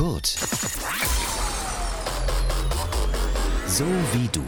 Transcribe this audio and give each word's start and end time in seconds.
Kurt. 0.00 0.28
So 3.66 3.84
wie 3.84 4.28
du. 4.32 4.40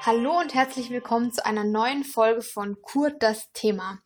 Hallo 0.00 0.38
und 0.40 0.54
herzlich 0.54 0.88
willkommen 0.88 1.32
zu 1.32 1.44
einer 1.44 1.64
neuen 1.64 2.02
Folge 2.02 2.40
von 2.40 2.80
Kurt 2.80 3.22
das 3.22 3.52
Thema. 3.52 3.98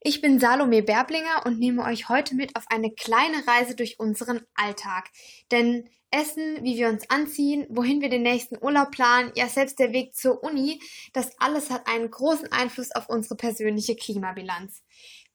Ich 0.00 0.20
bin 0.20 0.40
Salome 0.40 0.82
Berblinger 0.82 1.46
und 1.46 1.60
nehme 1.60 1.84
euch 1.84 2.08
heute 2.08 2.34
mit 2.34 2.56
auf 2.56 2.64
eine 2.70 2.90
kleine 2.90 3.46
Reise 3.46 3.76
durch 3.76 4.00
unseren 4.00 4.40
Alltag. 4.54 5.10
Denn 5.52 5.88
Essen, 6.10 6.64
wie 6.64 6.76
wir 6.76 6.88
uns 6.88 7.08
anziehen, 7.08 7.66
wohin 7.70 8.00
wir 8.00 8.08
den 8.08 8.22
nächsten 8.22 8.58
Urlaub 8.60 8.90
planen, 8.90 9.30
ja 9.36 9.46
selbst 9.46 9.78
der 9.78 9.92
Weg 9.92 10.16
zur 10.16 10.42
Uni, 10.42 10.80
das 11.12 11.30
alles 11.38 11.70
hat 11.70 11.86
einen 11.86 12.10
großen 12.10 12.50
Einfluss 12.50 12.90
auf 12.96 13.08
unsere 13.08 13.36
persönliche 13.36 13.94
Klimabilanz. 13.94 14.82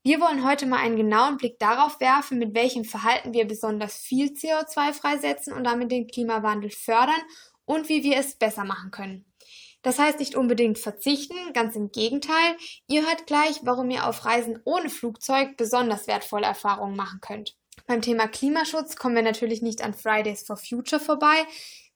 Wir 0.06 0.20
wollen 0.20 0.48
heute 0.48 0.66
mal 0.66 0.78
einen 0.78 0.96
genauen 0.96 1.36
Blick 1.36 1.58
darauf 1.58 1.98
werfen, 1.98 2.38
mit 2.38 2.54
welchem 2.54 2.84
Verhalten 2.84 3.34
wir 3.34 3.44
besonders 3.44 3.96
viel 3.96 4.28
CO2 4.28 4.92
freisetzen 4.92 5.52
und 5.52 5.64
damit 5.64 5.90
den 5.90 6.06
Klimawandel 6.06 6.70
fördern 6.70 7.20
und 7.64 7.88
wie 7.88 8.04
wir 8.04 8.16
es 8.16 8.36
besser 8.36 8.62
machen 8.62 8.92
können. 8.92 9.24
Das 9.82 9.98
heißt 9.98 10.20
nicht 10.20 10.36
unbedingt 10.36 10.78
verzichten, 10.78 11.34
ganz 11.54 11.74
im 11.74 11.90
Gegenteil. 11.90 12.56
Ihr 12.86 13.04
hört 13.04 13.26
gleich, 13.26 13.62
warum 13.64 13.90
ihr 13.90 14.06
auf 14.06 14.24
Reisen 14.24 14.60
ohne 14.64 14.90
Flugzeug 14.90 15.56
besonders 15.56 16.06
wertvolle 16.06 16.46
Erfahrungen 16.46 16.94
machen 16.94 17.18
könnt. 17.20 17.56
Beim 17.88 18.00
Thema 18.00 18.28
Klimaschutz 18.28 18.94
kommen 18.94 19.16
wir 19.16 19.22
natürlich 19.22 19.60
nicht 19.60 19.82
an 19.82 19.92
Fridays 19.92 20.46
for 20.46 20.56
Future 20.56 21.00
vorbei. 21.00 21.46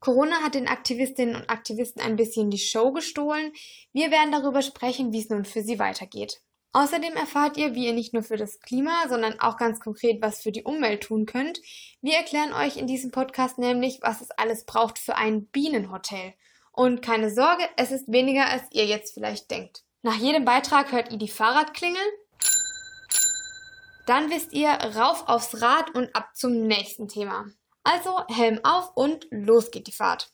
Corona 0.01 0.43
hat 0.43 0.57
den 0.57 0.67
Aktivistinnen 0.67 1.37
und 1.37 1.49
Aktivisten 1.49 2.03
ein 2.03 2.17
bisschen 2.17 2.51
die 2.51 2.59
Show 2.59 2.91
gestohlen. 2.91 3.53
Wir 3.93 4.11
werden 4.11 4.33
darüber 4.33 4.63
sprechen, 4.63 5.13
wie 5.13 5.21
es 5.21 5.29
nun 5.29 5.45
für 5.45 5.63
sie 5.63 5.79
weitergeht. 5.79 6.43
Außerdem 6.73 7.15
erfahrt 7.15 7.57
ihr, 7.57 7.75
wie 7.75 7.87
ihr 7.87 7.93
nicht 7.93 8.15
nur 8.15 8.23
für 8.23 8.37
das 8.37 8.61
Klima, 8.61 9.09
sondern 9.09 9.41
auch 9.41 9.57
ganz 9.57 9.81
konkret 9.81 10.23
was 10.23 10.43
für 10.43 10.53
die 10.53 10.63
Umwelt 10.63 11.03
tun 11.03 11.27
könnt. 11.27 11.61
Wir 12.01 12.15
erklären 12.15 12.53
euch 12.53 12.77
in 12.77 12.87
diesem 12.87 13.11
Podcast 13.11 13.59
nämlich, 13.59 13.99
was 14.03 14.21
es 14.21 14.31
alles 14.31 14.65
braucht 14.65 14.99
für 14.99 15.17
ein 15.17 15.47
Bienenhotel. 15.47 16.35
Und 16.73 17.03
keine 17.03 17.31
Sorge, 17.31 17.65
es 17.77 17.91
ist 17.91 18.11
weniger, 18.11 18.47
als 18.47 18.63
ihr 18.71 18.87
jetzt 18.87 19.15
vielleicht 19.15 19.51
denkt. 19.51 19.83
Nach 20.03 20.17
jedem 20.17 20.45
Beitrag 20.45 20.93
hört 20.93 21.11
ihr 21.11 21.19
die 21.19 21.29
Fahrradklingel 21.29 22.03
dann 24.11 24.29
wisst 24.29 24.53
ihr 24.53 24.71
rauf 24.71 25.29
aufs 25.29 25.63
Rad 25.63 25.95
und 25.95 26.17
ab 26.17 26.31
zum 26.35 26.67
nächsten 26.67 27.07
Thema. 27.07 27.47
Also 27.85 28.27
Helm 28.27 28.59
auf 28.65 28.91
und 28.97 29.25
los 29.31 29.71
geht 29.71 29.87
die 29.87 29.93
Fahrt. 29.93 30.33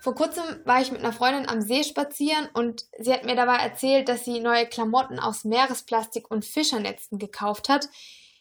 Vor 0.00 0.14
kurzem 0.14 0.44
war 0.64 0.80
ich 0.80 0.90
mit 0.90 1.00
einer 1.00 1.12
Freundin 1.12 1.46
am 1.46 1.60
See 1.60 1.84
spazieren 1.84 2.48
und 2.54 2.86
sie 2.98 3.12
hat 3.12 3.26
mir 3.26 3.36
dabei 3.36 3.56
erzählt, 3.56 4.08
dass 4.08 4.24
sie 4.24 4.40
neue 4.40 4.66
Klamotten 4.66 5.20
aus 5.20 5.44
Meeresplastik 5.44 6.30
und 6.30 6.44
Fischernetzen 6.44 7.18
gekauft 7.18 7.68
hat. 7.68 7.86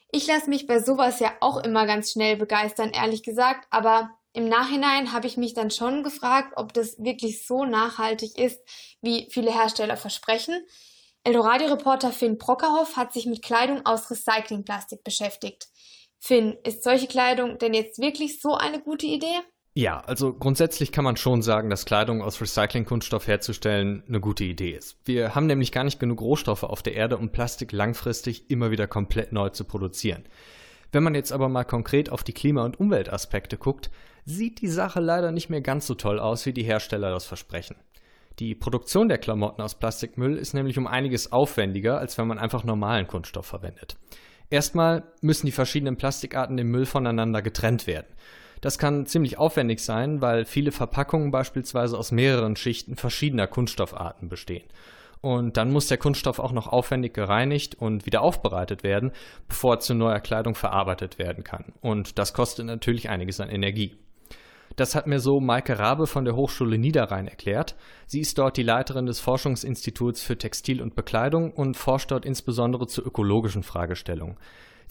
Ich 0.10 0.26
lasse 0.26 0.50
mich 0.50 0.68
bei 0.68 0.80
sowas 0.80 1.20
ja 1.20 1.34
auch 1.42 1.58
immer 1.58 1.86
ganz 1.86 2.14
schnell 2.14 2.38
begeistern, 2.38 2.92
ehrlich 2.92 3.24
gesagt, 3.24 3.68
aber 3.72 4.12
im 4.32 4.48
Nachhinein 4.48 5.12
habe 5.12 5.28
ich 5.28 5.36
mich 5.36 5.54
dann 5.54 5.70
schon 5.70 6.02
gefragt, 6.02 6.54
ob 6.56 6.74
das 6.74 6.98
wirklich 6.98 7.46
so 7.46 7.66
nachhaltig 7.66 8.38
ist, 8.38 8.62
wie 9.02 9.28
viele 9.30 9.52
Hersteller 9.52 9.98
versprechen. 9.98 10.66
Eldoradio-Reporter 11.26 12.14
Finn 12.14 12.38
Brockerhoff 12.38 12.96
hat 12.96 13.12
sich 13.12 13.26
mit 13.26 13.44
Kleidung 13.44 13.86
aus 13.86 14.10
Recyclingplastik 14.10 15.04
beschäftigt. 15.04 15.68
Finn, 16.20 16.58
ist 16.64 16.84
solche 16.84 17.08
Kleidung 17.08 17.58
denn 17.58 17.74
jetzt 17.74 18.00
wirklich 18.00 18.40
so 18.40 18.54
eine 18.54 18.80
gute 18.80 19.08
Idee? 19.08 19.40
Ja, 19.80 20.02
also 20.02 20.34
grundsätzlich 20.34 20.92
kann 20.92 21.06
man 21.06 21.16
schon 21.16 21.42
sagen, 21.42 21.70
dass 21.70 21.86
Kleidung 21.86 22.22
aus 22.22 22.42
Recyclingkunststoff 22.42 23.28
herzustellen 23.28 24.04
eine 24.10 24.20
gute 24.20 24.44
Idee 24.44 24.72
ist. 24.72 24.98
Wir 25.06 25.36
haben 25.36 25.46
nämlich 25.46 25.72
gar 25.72 25.86
nicht 25.86 26.02
genug 26.02 26.20
Rohstoffe 26.20 26.64
auf 26.64 26.84
der 26.84 26.96
Erde, 26.96 27.16
um 27.16 27.30
Plastik 27.30 27.72
langfristig 27.72 28.52
immer 28.52 28.72
wieder 28.72 28.88
komplett 28.88 29.32
neu 29.32 29.48
zu 29.48 29.64
produzieren. 29.64 30.26
Wenn 30.92 31.04
man 31.04 31.16
jetzt 31.16 31.32
aber 31.32 31.48
mal 31.48 31.64
konkret 31.64 32.12
auf 32.12 32.26
die 32.26 32.34
Klima- 32.34 32.66
und 32.66 32.78
Umweltaspekte 32.78 33.56
guckt, 33.56 33.90
sieht 34.26 34.60
die 34.60 34.68
Sache 34.68 35.00
leider 35.00 35.32
nicht 35.32 35.50
mehr 35.50 35.62
ganz 35.62 35.88
so 35.88 35.96
toll 35.96 36.20
aus, 36.20 36.46
wie 36.46 36.52
die 36.52 36.64
Hersteller 36.64 37.12
das 37.12 37.26
versprechen. 37.26 37.78
Die 38.40 38.56
Produktion 38.56 39.08
der 39.08 39.18
Klamotten 39.18 39.62
aus 39.62 39.76
Plastikmüll 39.76 40.36
ist 40.36 40.54
nämlich 40.54 40.78
um 40.78 40.88
einiges 40.88 41.32
aufwendiger, 41.32 42.00
als 42.00 42.18
wenn 42.18 42.28
man 42.28 42.38
einfach 42.38 42.66
normalen 42.66 43.08
Kunststoff 43.08 43.46
verwendet. 43.46 43.96
Erstmal 44.50 45.04
müssen 45.22 45.46
die 45.46 45.54
verschiedenen 45.54 45.96
Plastikarten 45.96 46.58
im 46.58 46.70
Müll 46.70 46.86
voneinander 46.86 47.42
getrennt 47.42 47.88
werden. 47.88 48.08
Das 48.62 48.78
kann 48.78 49.06
ziemlich 49.06 49.38
aufwendig 49.38 49.80
sein, 49.80 50.22
weil 50.22 50.46
viele 50.46 50.72
Verpackungen 50.72 51.32
beispielsweise 51.32 51.98
aus 51.98 52.12
mehreren 52.12 52.56
Schichten 52.56 52.96
verschiedener 52.96 53.48
Kunststoffarten 53.48 54.30
bestehen. 54.30 54.66
Und 55.22 55.58
dann 55.58 55.72
muss 55.72 55.88
der 55.88 55.98
Kunststoff 55.98 56.40
auch 56.40 56.54
noch 56.54 56.68
aufwendig 56.68 57.14
gereinigt 57.14 57.76
und 57.76 58.06
wieder 58.06 58.22
aufbereitet 58.22 58.84
werden, 58.84 59.12
bevor 59.50 59.76
er 59.76 59.80
zu 59.80 59.94
neuer 59.94 60.20
Kleidung 60.20 60.56
verarbeitet 60.56 61.20
werden 61.20 61.44
kann. 61.44 61.74
Und 61.82 62.18
das 62.18 62.34
kostet 62.34 62.66
natürlich 62.66 63.10
einiges 63.10 63.42
an 63.42 63.50
Energie. 63.50 63.98
Das 64.76 64.96
hat 64.96 65.08
mir 65.08 65.20
so 65.20 65.42
Maike 65.42 65.78
Rabe 65.78 66.08
von 66.08 66.24
der 66.24 66.38
Hochschule 66.38 66.78
Niederrhein 66.78 67.28
erklärt. 67.28 67.76
Sie 68.06 68.22
ist 68.22 68.38
dort 68.38 68.56
die 68.56 68.64
Leiterin 68.64 69.08
des 69.08 69.20
Forschungsinstituts 69.20 70.22
für 70.22 70.38
Textil 70.38 70.82
und 70.82 70.96
Bekleidung 70.96 71.52
und 71.52 71.76
forscht 71.76 72.12
dort 72.12 72.26
insbesondere 72.26 72.88
zu 72.88 73.02
ökologischen 73.02 73.64
Fragestellungen. 73.64 74.38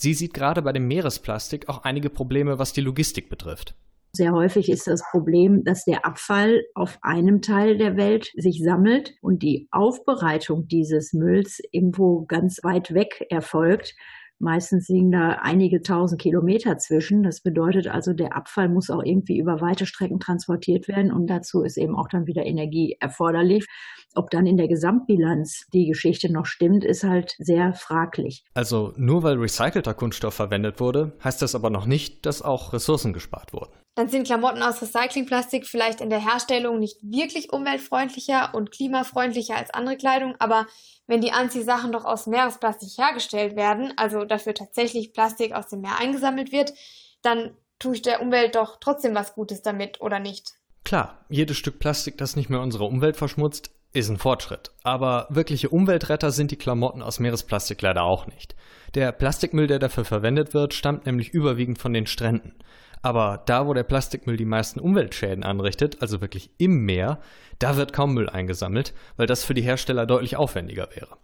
Sie 0.01 0.15
sieht 0.15 0.33
gerade 0.33 0.63
bei 0.63 0.73
dem 0.73 0.87
Meeresplastik 0.87 1.69
auch 1.69 1.83
einige 1.83 2.09
Probleme, 2.09 2.61
was 2.61 2.73
die 2.73 2.81
Logistik 2.81 3.29
betrifft. 3.29 3.75
Sehr 4.13 4.33
häufig 4.33 4.71
ist 4.71 4.87
das 4.87 5.03
Problem, 5.11 5.65
dass 5.65 5.85
der 5.85 6.07
Abfall 6.07 6.63
auf 6.75 6.99
einem 7.03 7.43
Teil 7.43 7.77
der 7.77 7.97
Welt 7.97 8.31
sich 8.37 8.63
sammelt 8.63 9.15
und 9.23 9.43
die 9.43 9.67
Aufbereitung 9.73 10.69
dieses 10.69 11.13
Mülls 11.13 11.61
irgendwo 11.73 12.25
ganz 12.27 12.61
weit 12.63 12.95
weg 12.95 13.27
erfolgt. 13.29 13.97
Meistens 14.41 14.89
liegen 14.89 15.11
da 15.11 15.39
einige 15.43 15.83
tausend 15.83 16.21
Kilometer 16.21 16.79
zwischen. 16.79 17.23
Das 17.23 17.41
bedeutet 17.41 17.89
also, 17.89 18.13
der 18.13 18.37
Abfall 18.37 18.69
muss 18.69 18.89
auch 18.89 19.03
irgendwie 19.03 19.37
über 19.37 19.61
weite 19.61 19.85
Strecken 19.85 20.21
transportiert 20.21 20.87
werden 20.87 21.13
und 21.13 21.27
dazu 21.27 21.63
ist 21.63 21.77
eben 21.77 21.97
auch 21.97 22.09
dann 22.09 22.27
wieder 22.27 22.47
Energie 22.47 22.97
erforderlich. 23.01 23.67
Ob 24.15 24.31
dann 24.31 24.47
in 24.47 24.57
der 24.57 24.69
Gesamtbilanz 24.69 25.67
die 25.73 25.87
Geschichte 25.87 26.33
noch 26.33 26.47
stimmt, 26.47 26.85
ist 26.85 27.05
halt 27.05 27.35
sehr 27.39 27.75
fraglich. 27.75 28.45
Also 28.55 28.93
nur 28.97 29.23
weil 29.23 29.39
recycelter 29.39 29.95
Kunststoff 29.95 30.35
verwendet 30.35 30.81
wurde, 30.81 31.13
heißt 31.23 31.43
das 31.43 31.55
aber 31.55 31.71
noch 31.71 31.87
nicht, 31.87 32.25
dass 32.25 32.43
auch 32.43 32.73
Ressourcen 32.73 33.13
gespart 33.13 33.53
wurden. 33.53 33.73
Dann 33.99 34.09
sind 34.09 34.29
Klamotten 34.29 34.63
aus 34.63 34.81
Recyclingplastik 34.81 35.67
vielleicht 35.67 36.01
in 36.01 36.09
der 36.09 36.25
Herstellung 36.25 36.79
nicht 36.79 36.99
wirklich 37.03 37.53
umweltfreundlicher 37.53 38.55
und 38.55 38.71
klimafreundlicher 38.71 39.57
als 39.57 39.71
andere 39.71 39.97
Kleidung, 39.97 40.37
aber 40.39 40.69
wenn 41.09 41.21
die 41.21 41.33
Anziehsachen 41.33 41.91
doch 41.91 42.05
aus 42.05 42.29
Meeresplastik 42.29 42.91
hergestellt 42.97 43.57
werden, 43.57 43.93
also 43.97 44.25
dafür 44.25 44.55
tatsächlich 44.55 45.13
Plastik 45.13 45.53
aus 45.53 45.67
dem 45.67 45.81
Meer 45.81 45.99
eingesammelt 45.99 46.53
wird, 46.53 46.75
dann 47.23 47.57
tue 47.81 47.97
ich 47.97 48.03
der 48.03 48.23
Umwelt 48.23 48.55
doch 48.55 48.77
trotzdem 48.79 49.17
was 49.17 49.35
Gutes 49.35 49.63
damit, 49.63 50.01
oder 50.01 50.21
nicht? 50.21 50.53
Klar, 50.85 51.25
jedes 51.29 51.57
Stück 51.57 51.81
Plastik, 51.81 52.19
das 52.19 52.37
nicht 52.37 52.51
mehr 52.51 52.61
unsere 52.61 52.85
Umwelt 52.85 53.17
verschmutzt, 53.17 53.73
ist 53.93 54.11
ein 54.11 54.19
Fortschritt. 54.19 54.71
Aber 54.85 55.27
wirkliche 55.29 55.71
Umweltretter 55.71 56.31
sind 56.31 56.53
die 56.53 56.57
Klamotten 56.57 57.03
aus 57.03 57.19
Meeresplastik 57.19 57.83
leider 57.83 58.05
auch 58.05 58.29
nicht. 58.29 58.55
Der 58.95 59.11
Plastikmüll, 59.11 59.67
der 59.67 59.81
dafür 59.81 60.05
verwendet 60.05 60.55
wird, 60.55 60.73
stammt 60.73 61.05
nämlich 61.05 61.31
überwiegend 61.31 61.79
von 61.79 61.93
den 61.93 62.07
Stränden. 62.07 62.55
Aber 63.03 63.43
da, 63.47 63.67
wo 63.67 63.75
der 63.75 63.85
Plastikmüll 63.85 64.37
die 64.37 64.45
meisten 64.45 64.81
Umweltschäden 64.81 65.45
anrichtet, 65.45 66.01
also 66.01 66.21
wirklich 66.21 66.51
im 66.59 66.85
Meer, 66.85 67.21
da 67.59 67.77
wird 67.77 67.93
kaum 67.93 68.15
Müll 68.15 68.29
eingesammelt, 68.29 68.95
weil 69.17 69.27
das 69.27 69.45
für 69.45 69.55
die 69.55 69.63
Hersteller 69.63 70.07
deutlich 70.07 70.37
aufwendiger 70.37 70.89
wäre. 70.95 71.17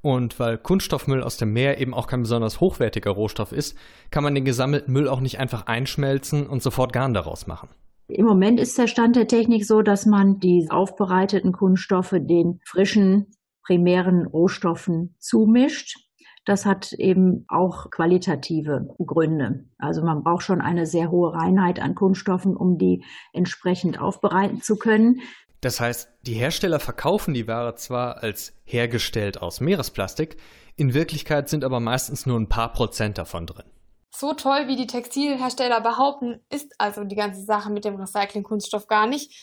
Und 0.00 0.38
weil 0.38 0.58
Kunststoffmüll 0.58 1.22
aus 1.22 1.36
dem 1.36 1.52
Meer 1.52 1.80
eben 1.80 1.92
auch 1.92 2.06
kein 2.06 2.22
besonders 2.22 2.60
hochwertiger 2.60 3.10
Rohstoff 3.10 3.52
ist, 3.52 3.76
kann 4.10 4.22
man 4.22 4.34
den 4.34 4.44
gesammelten 4.44 4.92
Müll 4.92 5.08
auch 5.08 5.20
nicht 5.20 5.40
einfach 5.40 5.66
einschmelzen 5.66 6.46
und 6.46 6.62
sofort 6.62 6.92
Garn 6.92 7.14
daraus 7.14 7.46
machen. 7.46 7.68
Im 8.06 8.24
Moment 8.24 8.58
ist 8.58 8.78
der 8.78 8.86
Stand 8.86 9.16
der 9.16 9.26
Technik 9.26 9.66
so, 9.66 9.82
dass 9.82 10.06
man 10.06 10.38
die 10.38 10.68
aufbereiteten 10.70 11.52
Kunststoffe 11.52 12.14
den 12.16 12.60
frischen 12.64 13.26
primären 13.62 14.26
Rohstoffen 14.26 15.14
zumischt. 15.18 16.07
Das 16.44 16.64
hat 16.64 16.92
eben 16.92 17.44
auch 17.48 17.90
qualitative 17.90 18.88
Gründe. 18.98 19.64
Also 19.78 20.02
man 20.02 20.22
braucht 20.22 20.42
schon 20.42 20.60
eine 20.60 20.86
sehr 20.86 21.10
hohe 21.10 21.34
Reinheit 21.34 21.80
an 21.80 21.94
Kunststoffen, 21.94 22.56
um 22.56 22.78
die 22.78 23.04
entsprechend 23.32 24.00
aufbereiten 24.00 24.62
zu 24.62 24.76
können. 24.76 25.20
Das 25.60 25.80
heißt, 25.80 26.08
die 26.22 26.34
Hersteller 26.34 26.80
verkaufen 26.80 27.34
die 27.34 27.48
Ware 27.48 27.74
zwar 27.74 28.22
als 28.22 28.54
hergestellt 28.64 29.42
aus 29.42 29.60
Meeresplastik, 29.60 30.36
in 30.78 30.94
Wirklichkeit 30.94 31.48
sind 31.48 31.64
aber 31.64 31.80
meistens 31.80 32.24
nur 32.24 32.38
ein 32.38 32.48
paar 32.48 32.72
Prozent 32.72 33.18
davon 33.18 33.46
drin. 33.46 33.66
So 34.14 34.32
toll, 34.32 34.68
wie 34.68 34.76
die 34.76 34.86
Textilhersteller 34.86 35.80
behaupten, 35.80 36.40
ist 36.50 36.72
also 36.78 37.02
die 37.02 37.16
ganze 37.16 37.42
Sache 37.42 37.70
mit 37.70 37.84
dem 37.84 37.96
Recycling-Kunststoff 37.96 38.86
gar 38.86 39.08
nicht. 39.08 39.34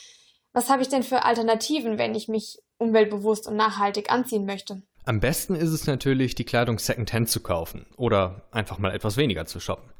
Was 0.54 0.70
habe 0.70 0.82
ich 0.82 0.88
denn 0.88 1.04
für 1.04 1.26
Alternativen, 1.26 1.98
wenn 1.98 2.16
ich 2.16 2.30
mich 2.30 2.60
umweltbewusst 2.78 3.50
und 3.50 3.58
nachhaltig 3.58 4.10
anziehen 4.10 4.46
möchte? 4.46 4.82
Am 5.08 5.20
besten 5.20 5.54
ist 5.54 5.70
es 5.70 5.86
natürlich, 5.86 6.34
die 6.34 6.46
Kleidung 6.46 6.80
Secondhand 6.80 7.30
zu 7.30 7.40
kaufen 7.40 7.86
oder 7.96 8.42
einfach 8.50 8.80
mal 8.80 8.92
etwas 8.92 9.18
weniger 9.18 9.46
zu 9.46 9.60
shoppen. 9.60 9.92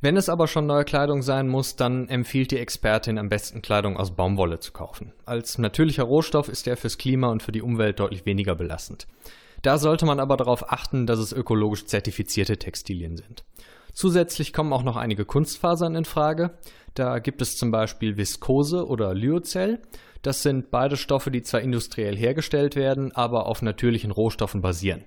Wenn 0.00 0.16
es 0.16 0.30
aber 0.30 0.46
schon 0.48 0.66
neue 0.66 0.84
Kleidung 0.84 1.20
sein 1.20 1.46
muss, 1.46 1.76
dann 1.76 2.08
empfiehlt 2.08 2.52
die 2.52 2.58
Expertin 2.58 3.18
am 3.18 3.28
besten 3.28 3.60
Kleidung 3.60 3.98
aus 3.98 4.16
Baumwolle 4.16 4.58
zu 4.58 4.72
kaufen. 4.72 5.12
Als 5.26 5.58
natürlicher 5.58 6.04
Rohstoff 6.04 6.48
ist 6.48 6.66
er 6.66 6.78
fürs 6.78 6.96
Klima 6.96 7.28
und 7.28 7.42
für 7.42 7.52
die 7.52 7.60
Umwelt 7.60 8.00
deutlich 8.00 8.24
weniger 8.24 8.54
belastend. 8.54 9.06
Da 9.60 9.76
sollte 9.76 10.06
man 10.06 10.20
aber 10.20 10.38
darauf 10.38 10.72
achten, 10.72 11.06
dass 11.06 11.18
es 11.18 11.32
ökologisch 11.32 11.84
zertifizierte 11.84 12.56
Textilien 12.56 13.16
sind. 13.18 13.44
Zusätzlich 13.92 14.54
kommen 14.54 14.72
auch 14.72 14.82
noch 14.82 14.96
einige 14.96 15.26
Kunstfasern 15.26 15.94
in 15.96 16.04
Frage. 16.06 16.58
Da 16.94 17.18
gibt 17.18 17.42
es 17.42 17.58
zum 17.58 17.70
Beispiel 17.70 18.16
Viskose 18.16 18.86
oder 18.86 19.14
Lyocell. 19.14 19.80
Das 20.22 20.42
sind 20.42 20.70
beide 20.70 20.96
Stoffe, 20.96 21.30
die 21.30 21.42
zwar 21.42 21.60
industriell 21.60 22.16
hergestellt 22.16 22.76
werden, 22.76 23.12
aber 23.12 23.46
auf 23.46 23.62
natürlichen 23.62 24.10
Rohstoffen 24.10 24.60
basieren. 24.60 25.04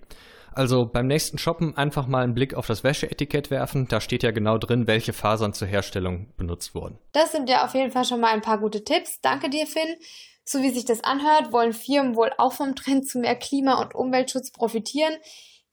Also 0.54 0.86
beim 0.86 1.08
nächsten 1.08 1.38
Shoppen 1.38 1.78
einfach 1.78 2.08
mal 2.08 2.24
einen 2.24 2.34
Blick 2.34 2.54
auf 2.54 2.68
das 2.68 2.84
Wäscheetikett 2.84 3.52
werfen. 3.52 3.88
Da 3.88 4.02
steht 4.02 4.24
ja 4.24 4.32
genau 4.32 4.58
drin, 4.58 4.88
welche 4.88 5.14
Fasern 5.14 5.54
zur 5.54 5.68
Herstellung 5.68 6.34
benutzt 6.38 6.76
wurden. 6.76 6.98
Das 7.12 7.32
sind 7.32 7.50
ja 7.50 7.64
auf 7.64 7.74
jeden 7.76 7.92
Fall 7.92 8.06
schon 8.06 8.20
mal 8.20 8.34
ein 8.34 8.42
paar 8.42 8.60
gute 8.60 8.84
Tipps. 8.84 9.22
Danke 9.22 9.50
dir, 9.50 9.68
Finn. 9.68 9.96
So 10.44 10.62
wie 10.64 10.72
sich 10.72 10.86
das 10.86 11.04
anhört, 11.04 11.52
wollen 11.52 11.74
Firmen 11.74 12.16
wohl 12.16 12.32
auch 12.38 12.54
vom 12.54 12.76
Trend 12.76 13.08
zu 13.08 13.20
mehr 13.20 13.36
Klima- 13.36 13.80
und 13.82 13.94
Umweltschutz 13.94 14.52
profitieren. 14.52 15.14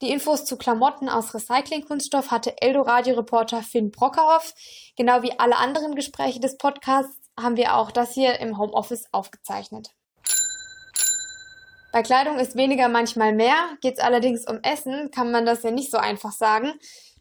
Die 0.03 0.11
Infos 0.11 0.45
zu 0.45 0.57
Klamotten 0.57 1.09
aus 1.09 1.33
Recyclingkunststoff 1.33 2.29
hatte 2.29 2.61
Eldoradio-Reporter 2.61 3.63
Finn 3.63 3.89
Brockerhoff. 3.89 4.53
Genau 4.95 5.23
wie 5.23 5.31
alle 5.39 5.57
anderen 5.57 5.95
Gespräche 5.95 6.39
des 6.39 6.57
Podcasts 6.57 7.16
haben 7.39 7.57
wir 7.57 7.75
auch 7.75 7.91
das 7.91 8.13
hier 8.13 8.39
im 8.39 8.57
Homeoffice 8.57 9.05
aufgezeichnet. 9.11 9.91
Bei 11.91 12.03
Kleidung 12.03 12.37
ist 12.37 12.55
weniger 12.55 12.89
manchmal 12.89 13.33
mehr, 13.33 13.55
geht 13.81 13.97
es 13.97 14.03
allerdings 14.03 14.45
um 14.45 14.59
Essen, 14.61 15.09
kann 15.11 15.31
man 15.31 15.45
das 15.45 15.63
ja 15.63 15.71
nicht 15.71 15.89
so 15.89 15.97
einfach 15.97 16.31
sagen. 16.31 16.73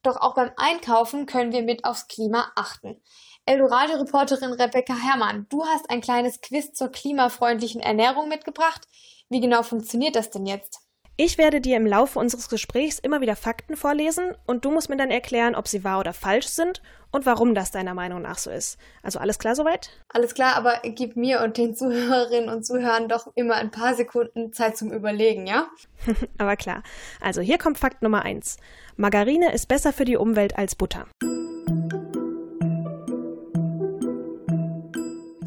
Doch 0.02 0.16
auch 0.16 0.34
beim 0.34 0.50
Einkaufen 0.56 1.26
können 1.26 1.52
wir 1.52 1.62
mit 1.62 1.84
aufs 1.84 2.08
Klima 2.08 2.52
achten. 2.54 3.00
Eldorado-Reporterin 3.46 4.52
Rebecca 4.52 4.94
Herrmann, 4.94 5.46
du 5.48 5.64
hast 5.64 5.88
ein 5.88 6.00
kleines 6.00 6.40
Quiz 6.40 6.72
zur 6.72 6.90
klimafreundlichen 6.90 7.80
Ernährung 7.80 8.28
mitgebracht. 8.28 8.88
Wie 9.28 9.40
genau 9.40 9.62
funktioniert 9.62 10.16
das 10.16 10.30
denn 10.30 10.46
jetzt? 10.46 10.85
Ich 11.18 11.38
werde 11.38 11.62
dir 11.62 11.78
im 11.78 11.86
Laufe 11.86 12.18
unseres 12.18 12.50
Gesprächs 12.50 12.98
immer 12.98 13.22
wieder 13.22 13.36
Fakten 13.36 13.74
vorlesen 13.74 14.34
und 14.46 14.66
du 14.66 14.70
musst 14.70 14.90
mir 14.90 14.98
dann 14.98 15.10
erklären, 15.10 15.54
ob 15.54 15.66
sie 15.66 15.82
wahr 15.82 15.98
oder 15.98 16.12
falsch 16.12 16.48
sind 16.48 16.82
und 17.10 17.24
warum 17.24 17.54
das 17.54 17.70
deiner 17.70 17.94
Meinung 17.94 18.20
nach 18.20 18.36
so 18.36 18.50
ist. 18.50 18.76
Also 19.02 19.18
alles 19.18 19.38
klar 19.38 19.54
soweit? 19.54 19.88
Alles 20.10 20.34
klar, 20.34 20.56
aber 20.56 20.82
gib 20.84 21.16
mir 21.16 21.40
und 21.40 21.56
den 21.56 21.74
Zuhörerinnen 21.74 22.50
und 22.50 22.66
Zuhörern 22.66 23.08
doch 23.08 23.32
immer 23.34 23.54
ein 23.54 23.70
paar 23.70 23.94
Sekunden 23.94 24.52
Zeit 24.52 24.76
zum 24.76 24.92
Überlegen, 24.92 25.46
ja? 25.46 25.70
aber 26.36 26.54
klar. 26.56 26.82
Also 27.22 27.40
hier 27.40 27.56
kommt 27.56 27.78
Fakt 27.78 28.02
Nummer 28.02 28.22
eins: 28.22 28.58
Margarine 28.96 29.54
ist 29.54 29.68
besser 29.68 29.94
für 29.94 30.04
die 30.04 30.18
Umwelt 30.18 30.58
als 30.58 30.74
Butter. 30.74 31.06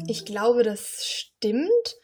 Ich 0.08 0.24
glaube, 0.24 0.64
das 0.64 1.06
stimmt, 1.06 1.96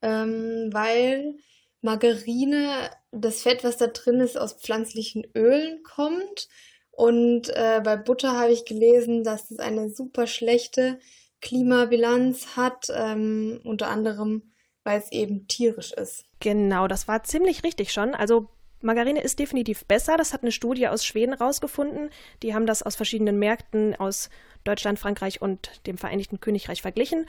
ähm, 0.00 0.70
weil 0.72 1.34
Margarine, 1.82 2.90
das 3.12 3.42
Fett, 3.42 3.64
was 3.64 3.76
da 3.76 3.88
drin 3.88 4.20
ist, 4.20 4.38
aus 4.38 4.54
pflanzlichen 4.54 5.26
Ölen 5.34 5.82
kommt. 5.82 6.48
Und 6.90 7.48
äh, 7.50 7.80
bei 7.82 7.96
Butter 7.96 8.38
habe 8.38 8.52
ich 8.52 8.64
gelesen, 8.64 9.24
dass 9.24 9.50
es 9.50 9.58
eine 9.58 9.90
super 9.90 10.26
schlechte 10.26 10.98
Klimabilanz 11.40 12.56
hat, 12.56 12.88
ähm, 12.94 13.60
unter 13.64 13.88
anderem, 13.88 14.52
weil 14.84 14.98
es 14.98 15.10
eben 15.10 15.46
tierisch 15.46 15.92
ist. 15.92 16.24
Genau, 16.40 16.88
das 16.88 17.08
war 17.08 17.24
ziemlich 17.24 17.64
richtig 17.64 17.92
schon. 17.92 18.14
Also 18.14 18.48
Margarine 18.82 19.20
ist 19.20 19.38
definitiv 19.38 19.84
besser. 19.86 20.16
Das 20.16 20.32
hat 20.32 20.42
eine 20.42 20.52
Studie 20.52 20.88
aus 20.88 21.04
Schweden 21.04 21.34
rausgefunden. 21.34 22.10
Die 22.42 22.54
haben 22.54 22.66
das 22.66 22.82
aus 22.82 22.96
verschiedenen 22.96 23.38
Märkten 23.38 23.94
aus 23.96 24.30
Deutschland, 24.64 24.98
Frankreich 24.98 25.40
und 25.42 25.86
dem 25.86 25.98
Vereinigten 25.98 26.40
Königreich 26.40 26.82
verglichen. 26.82 27.26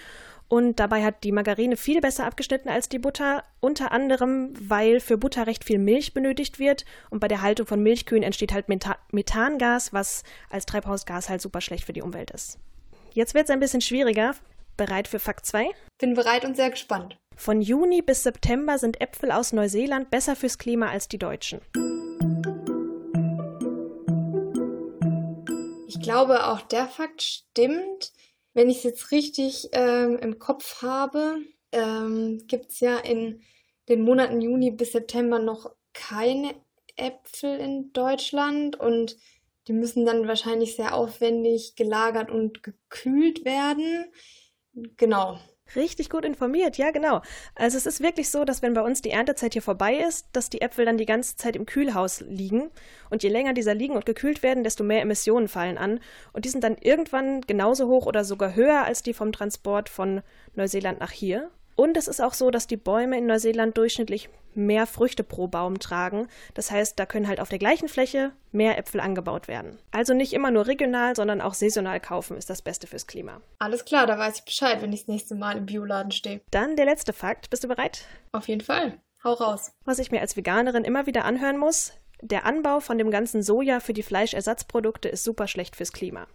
Und 0.47 0.79
dabei 0.79 1.03
hat 1.03 1.23
die 1.23 1.31
Margarine 1.31 1.77
viel 1.77 2.01
besser 2.01 2.25
abgeschnitten 2.25 2.69
als 2.69 2.89
die 2.89 2.99
Butter, 2.99 3.43
unter 3.61 3.91
anderem, 3.91 4.53
weil 4.59 4.99
für 4.99 5.17
Butter 5.17 5.47
recht 5.47 5.63
viel 5.63 5.79
Milch 5.79 6.13
benötigt 6.13 6.59
wird. 6.59 6.83
Und 7.09 7.19
bei 7.19 7.29
der 7.29 7.41
Haltung 7.41 7.65
von 7.67 7.81
Milchkühen 7.81 8.23
entsteht 8.23 8.53
halt 8.53 8.65
Methangas, 8.67 9.93
was 9.93 10.23
als 10.49 10.65
Treibhausgas 10.65 11.29
halt 11.29 11.41
super 11.41 11.61
schlecht 11.61 11.85
für 11.85 11.93
die 11.93 12.01
Umwelt 12.01 12.31
ist. 12.31 12.59
Jetzt 13.13 13.33
wird 13.33 13.45
es 13.45 13.49
ein 13.49 13.59
bisschen 13.59 13.81
schwieriger. 13.81 14.35
Bereit 14.77 15.07
für 15.07 15.19
Fakt 15.19 15.45
2? 15.45 15.69
Bin 15.99 16.15
bereit 16.15 16.43
und 16.43 16.55
sehr 16.55 16.69
gespannt. 16.69 17.17
Von 17.35 17.61
Juni 17.61 18.01
bis 18.01 18.23
September 18.23 18.77
sind 18.77 18.99
Äpfel 18.99 19.31
aus 19.31 19.53
Neuseeland 19.53 20.09
besser 20.09 20.35
fürs 20.35 20.57
Klima 20.57 20.89
als 20.89 21.07
die 21.07 21.17
deutschen. 21.17 21.61
Ich 25.93 25.99
glaube, 25.99 26.47
auch 26.47 26.61
der 26.61 26.87
Fakt 26.87 27.21
stimmt. 27.21 28.13
Wenn 28.53 28.69
ich 28.69 28.77
es 28.77 28.83
jetzt 28.83 29.11
richtig 29.11 29.67
ähm, 29.73 30.17
im 30.19 30.39
Kopf 30.39 30.81
habe, 30.81 31.39
ähm, 31.73 32.41
gibt 32.47 32.71
es 32.71 32.79
ja 32.79 32.97
in 32.97 33.41
den 33.89 34.03
Monaten 34.03 34.39
Juni 34.39 34.71
bis 34.71 34.93
September 34.93 35.37
noch 35.39 35.69
keine 35.91 36.55
Äpfel 36.95 37.59
in 37.59 37.91
Deutschland 37.91 38.79
und 38.79 39.17
die 39.67 39.73
müssen 39.73 40.05
dann 40.05 40.29
wahrscheinlich 40.29 40.77
sehr 40.77 40.95
aufwendig 40.95 41.75
gelagert 41.75 42.31
und 42.31 42.63
gekühlt 42.63 43.43
werden. 43.43 44.05
Genau. 44.95 45.39
Richtig 45.75 46.09
gut 46.09 46.25
informiert, 46.25 46.77
ja 46.77 46.91
genau. 46.91 47.21
Also 47.55 47.77
es 47.77 47.85
ist 47.85 48.01
wirklich 48.01 48.29
so, 48.29 48.43
dass 48.43 48.61
wenn 48.61 48.73
bei 48.73 48.81
uns 48.81 49.01
die 49.01 49.11
Erntezeit 49.11 49.53
hier 49.53 49.61
vorbei 49.61 49.95
ist, 49.95 50.27
dass 50.33 50.49
die 50.49 50.61
Äpfel 50.61 50.85
dann 50.85 50.97
die 50.97 51.05
ganze 51.05 51.37
Zeit 51.37 51.55
im 51.55 51.65
Kühlhaus 51.65 52.21
liegen. 52.21 52.69
Und 53.09 53.23
je 53.23 53.29
länger 53.29 53.53
dieser 53.53 53.73
liegen 53.73 53.95
und 53.95 54.05
gekühlt 54.05 54.43
werden, 54.43 54.63
desto 54.63 54.83
mehr 54.83 55.01
Emissionen 55.01 55.47
fallen 55.47 55.77
an. 55.77 55.99
Und 56.33 56.45
die 56.45 56.49
sind 56.49 56.63
dann 56.63 56.77
irgendwann 56.77 57.41
genauso 57.41 57.87
hoch 57.87 58.05
oder 58.05 58.23
sogar 58.23 58.55
höher 58.55 58.83
als 58.83 59.03
die 59.03 59.13
vom 59.13 59.31
Transport 59.31 59.89
von 59.89 60.21
Neuseeland 60.55 60.99
nach 60.99 61.11
hier. 61.11 61.49
Und 61.75 61.97
es 61.97 62.07
ist 62.07 62.21
auch 62.21 62.33
so, 62.33 62.51
dass 62.51 62.67
die 62.67 62.77
Bäume 62.77 63.17
in 63.17 63.25
Neuseeland 63.25 63.77
durchschnittlich 63.77 64.29
mehr 64.53 64.85
Früchte 64.87 65.23
pro 65.23 65.47
Baum 65.47 65.79
tragen. 65.79 66.27
Das 66.53 66.71
heißt, 66.71 66.99
da 66.99 67.05
können 67.05 67.27
halt 67.27 67.39
auf 67.39 67.49
der 67.49 67.59
gleichen 67.59 67.87
Fläche 67.87 68.31
mehr 68.51 68.77
Äpfel 68.77 68.99
angebaut 68.99 69.47
werden. 69.47 69.77
Also 69.91 70.13
nicht 70.13 70.33
immer 70.33 70.51
nur 70.51 70.67
regional, 70.67 71.15
sondern 71.15 71.41
auch 71.41 71.53
saisonal 71.53 71.99
kaufen 71.99 72.37
ist 72.37 72.49
das 72.49 72.61
Beste 72.61 72.87
fürs 72.87 73.07
Klima. 73.07 73.41
Alles 73.59 73.85
klar, 73.85 74.07
da 74.07 74.17
weiß 74.17 74.39
ich 74.39 74.45
Bescheid, 74.45 74.81
wenn 74.81 74.93
ich 74.93 75.01
das 75.01 75.07
nächste 75.07 75.35
Mal 75.35 75.57
im 75.57 75.65
Bioladen 75.65 76.11
stehe. 76.11 76.41
Dann 76.51 76.75
der 76.75 76.85
letzte 76.85 77.13
Fakt. 77.13 77.49
Bist 77.49 77.63
du 77.63 77.67
bereit? 77.67 78.05
Auf 78.31 78.47
jeden 78.47 78.61
Fall. 78.61 78.99
Hau 79.23 79.33
raus. 79.33 79.71
Was 79.85 79.99
ich 79.99 80.11
mir 80.11 80.21
als 80.21 80.35
Veganerin 80.35 80.83
immer 80.83 81.05
wieder 81.05 81.25
anhören 81.25 81.57
muss, 81.57 81.93
der 82.21 82.45
Anbau 82.45 82.79
von 82.79 82.97
dem 82.97 83.11
ganzen 83.11 83.41
Soja 83.43 83.79
für 83.79 83.93
die 83.93 84.03
Fleischersatzprodukte 84.03 85.09
ist 85.09 85.23
super 85.23 85.47
schlecht 85.47 85.75
fürs 85.75 85.91
Klima. 85.91 86.27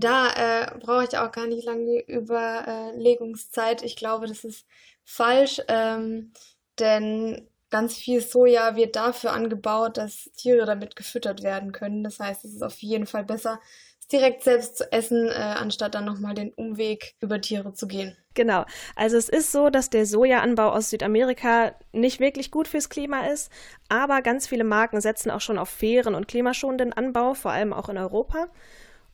Da 0.00 0.28
äh, 0.30 0.78
brauche 0.78 1.04
ich 1.04 1.18
auch 1.18 1.32
gar 1.32 1.46
nicht 1.46 1.64
lange 1.64 2.02
Überlegungszeit. 2.06 3.82
Ich 3.82 3.96
glaube, 3.96 4.26
das 4.26 4.44
ist 4.44 4.66
falsch, 5.04 5.60
ähm, 5.68 6.32
denn 6.78 7.48
ganz 7.70 7.96
viel 7.96 8.20
Soja 8.20 8.76
wird 8.76 8.96
dafür 8.96 9.32
angebaut, 9.32 9.96
dass 9.96 10.30
Tiere 10.36 10.66
damit 10.66 10.96
gefüttert 10.96 11.42
werden 11.42 11.72
können. 11.72 12.04
Das 12.04 12.20
heißt, 12.20 12.44
es 12.44 12.54
ist 12.54 12.62
auf 12.62 12.78
jeden 12.78 13.06
Fall 13.06 13.24
besser, 13.24 13.60
es 14.00 14.06
direkt 14.08 14.42
selbst 14.42 14.76
zu 14.76 14.92
essen, 14.92 15.28
äh, 15.28 15.32
anstatt 15.32 15.94
dann 15.94 16.04
nochmal 16.04 16.34
den 16.34 16.52
Umweg 16.52 17.14
über 17.20 17.40
Tiere 17.40 17.72
zu 17.74 17.88
gehen. 17.88 18.16
Genau. 18.34 18.64
Also 18.94 19.16
es 19.16 19.28
ist 19.28 19.50
so, 19.50 19.70
dass 19.70 19.90
der 19.90 20.06
Sojaanbau 20.06 20.70
aus 20.70 20.90
Südamerika 20.90 21.74
nicht 21.92 22.20
wirklich 22.20 22.50
gut 22.50 22.68
fürs 22.68 22.88
Klima 22.88 23.26
ist, 23.26 23.50
aber 23.88 24.22
ganz 24.22 24.46
viele 24.46 24.64
Marken 24.64 25.00
setzen 25.00 25.30
auch 25.30 25.40
schon 25.40 25.58
auf 25.58 25.70
fairen 25.70 26.14
und 26.14 26.28
klimaschonenden 26.28 26.92
Anbau, 26.92 27.34
vor 27.34 27.50
allem 27.50 27.72
auch 27.72 27.88
in 27.88 27.98
Europa. 27.98 28.48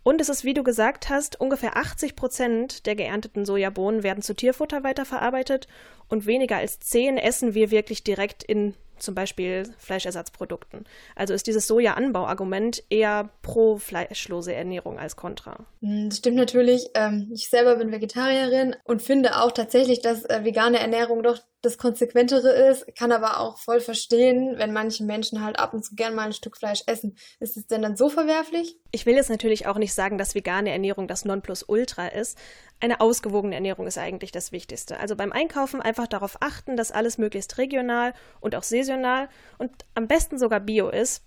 Und 0.03 0.21
es 0.21 0.29
ist, 0.29 0.45
wie 0.45 0.55
du 0.55 0.63
gesagt 0.63 1.09
hast, 1.09 1.41
ungefähr 1.41 1.77
80 1.77 2.17
Prozent 2.17 2.87
der 2.87 2.97
geernteten 2.97 3.45
Sojabohnen 3.45 4.03
werden 4.03 4.23
zu 4.23 4.35
Tierfutter 4.35 4.83
weiterverarbeitet 4.83 5.69
und 6.09 6.27
weniger 6.27 6.57
als 6.57 6.81
10 6.81 7.19
essen 7.19 7.55
wir 7.55 7.71
wirklich 7.71 8.03
direkt 8.03 8.43
in 8.43 8.75
zum 9.03 9.15
Beispiel 9.15 9.65
Fleischersatzprodukten. 9.79 10.85
Also 11.17 11.35
ist 11.35 11.47
dieses 11.47 11.67
Soja-Anbau-Argument 11.67 12.85
eher 12.89 13.31
pro 13.43 13.77
fleischlose 13.77 14.55
Ernährung 14.55 14.99
als 14.99 15.17
kontra. 15.17 15.67
Hm, 15.81 16.09
das 16.09 16.19
stimmt 16.19 16.37
natürlich. 16.37 16.89
Ähm, 16.95 17.31
ich 17.35 17.49
selber 17.49 17.77
bin 17.77 17.91
Vegetarierin 17.91 18.77
und 18.85 19.03
finde 19.03 19.41
auch 19.41 19.53
tatsächlich, 19.53 20.01
dass 20.01 20.25
äh, 20.25 20.45
vegane 20.45 20.79
Ernährung 20.79 21.23
doch 21.23 21.39
das 21.63 21.79
Konsequentere 21.79 22.51
ist, 22.51 22.85
kann 22.97 23.13
aber 23.13 23.39
auch 23.39 23.59
voll 23.59 23.81
verstehen, 23.81 24.55
wenn 24.59 24.73
manche 24.73 25.05
Menschen 25.05 25.45
halt 25.45 25.59
ab 25.59 25.73
und 25.73 25.85
zu 25.85 25.95
gern 25.95 26.15
mal 26.15 26.25
ein 26.25 26.33
Stück 26.33 26.57
Fleisch 26.57 26.83
essen. 26.87 27.17
Ist 27.39 27.57
es 27.57 27.69
denn 27.69 27.83
dann 27.83 27.97
so 27.97 28.09
verwerflich? 28.09 28.77
Ich 28.91 29.07
will 29.07 29.15
jetzt 29.15 29.31
natürlich 29.31 29.67
auch 29.67 29.79
nicht 29.79 29.95
sagen, 29.95 30.19
dass 30.19 30.35
vegane 30.35 30.71
Ernährung 30.71 31.07
das 31.07 31.25
Nonplusultra 31.25 32.09
ist. 32.09 32.37
Eine 32.81 33.01
ausgewogene 33.01 33.55
Ernährung 33.55 33.87
ist 33.87 33.97
eigentlich 33.97 34.33
das 34.33 34.51
Wichtigste. 34.51 34.99
Also 34.99 35.15
beim 35.15 35.31
Einkaufen 35.31 35.81
einfach 35.81 36.09
darauf 36.09 36.37
achten, 36.41 36.77
dass 36.77 36.91
alles 36.91 37.17
möglichst 37.17 37.57
regional 37.59 38.13
und 38.41 38.57
auch 38.57 38.65
saisonal 38.65 39.29
und 39.59 39.71
am 39.95 40.09
besten 40.09 40.39
sogar 40.39 40.59
bio 40.59 40.89
ist. 40.89 41.23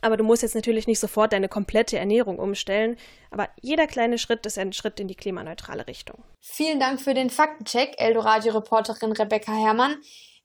Aber 0.00 0.16
du 0.16 0.24
musst 0.24 0.42
jetzt 0.42 0.54
natürlich 0.54 0.86
nicht 0.86 1.00
sofort 1.00 1.32
deine 1.32 1.48
komplette 1.48 1.98
Ernährung 1.98 2.38
umstellen. 2.38 2.96
Aber 3.30 3.48
jeder 3.60 3.86
kleine 3.86 4.18
Schritt 4.18 4.46
ist 4.46 4.58
ein 4.58 4.72
Schritt 4.72 5.00
in 5.00 5.08
die 5.08 5.14
klimaneutrale 5.14 5.86
Richtung. 5.86 6.22
Vielen 6.40 6.80
Dank 6.80 7.00
für 7.00 7.14
den 7.14 7.30
Faktencheck, 7.30 7.94
Eldoradio-Reporterin 7.98 9.12
Rebecca 9.12 9.52
Herrmann. 9.52 9.96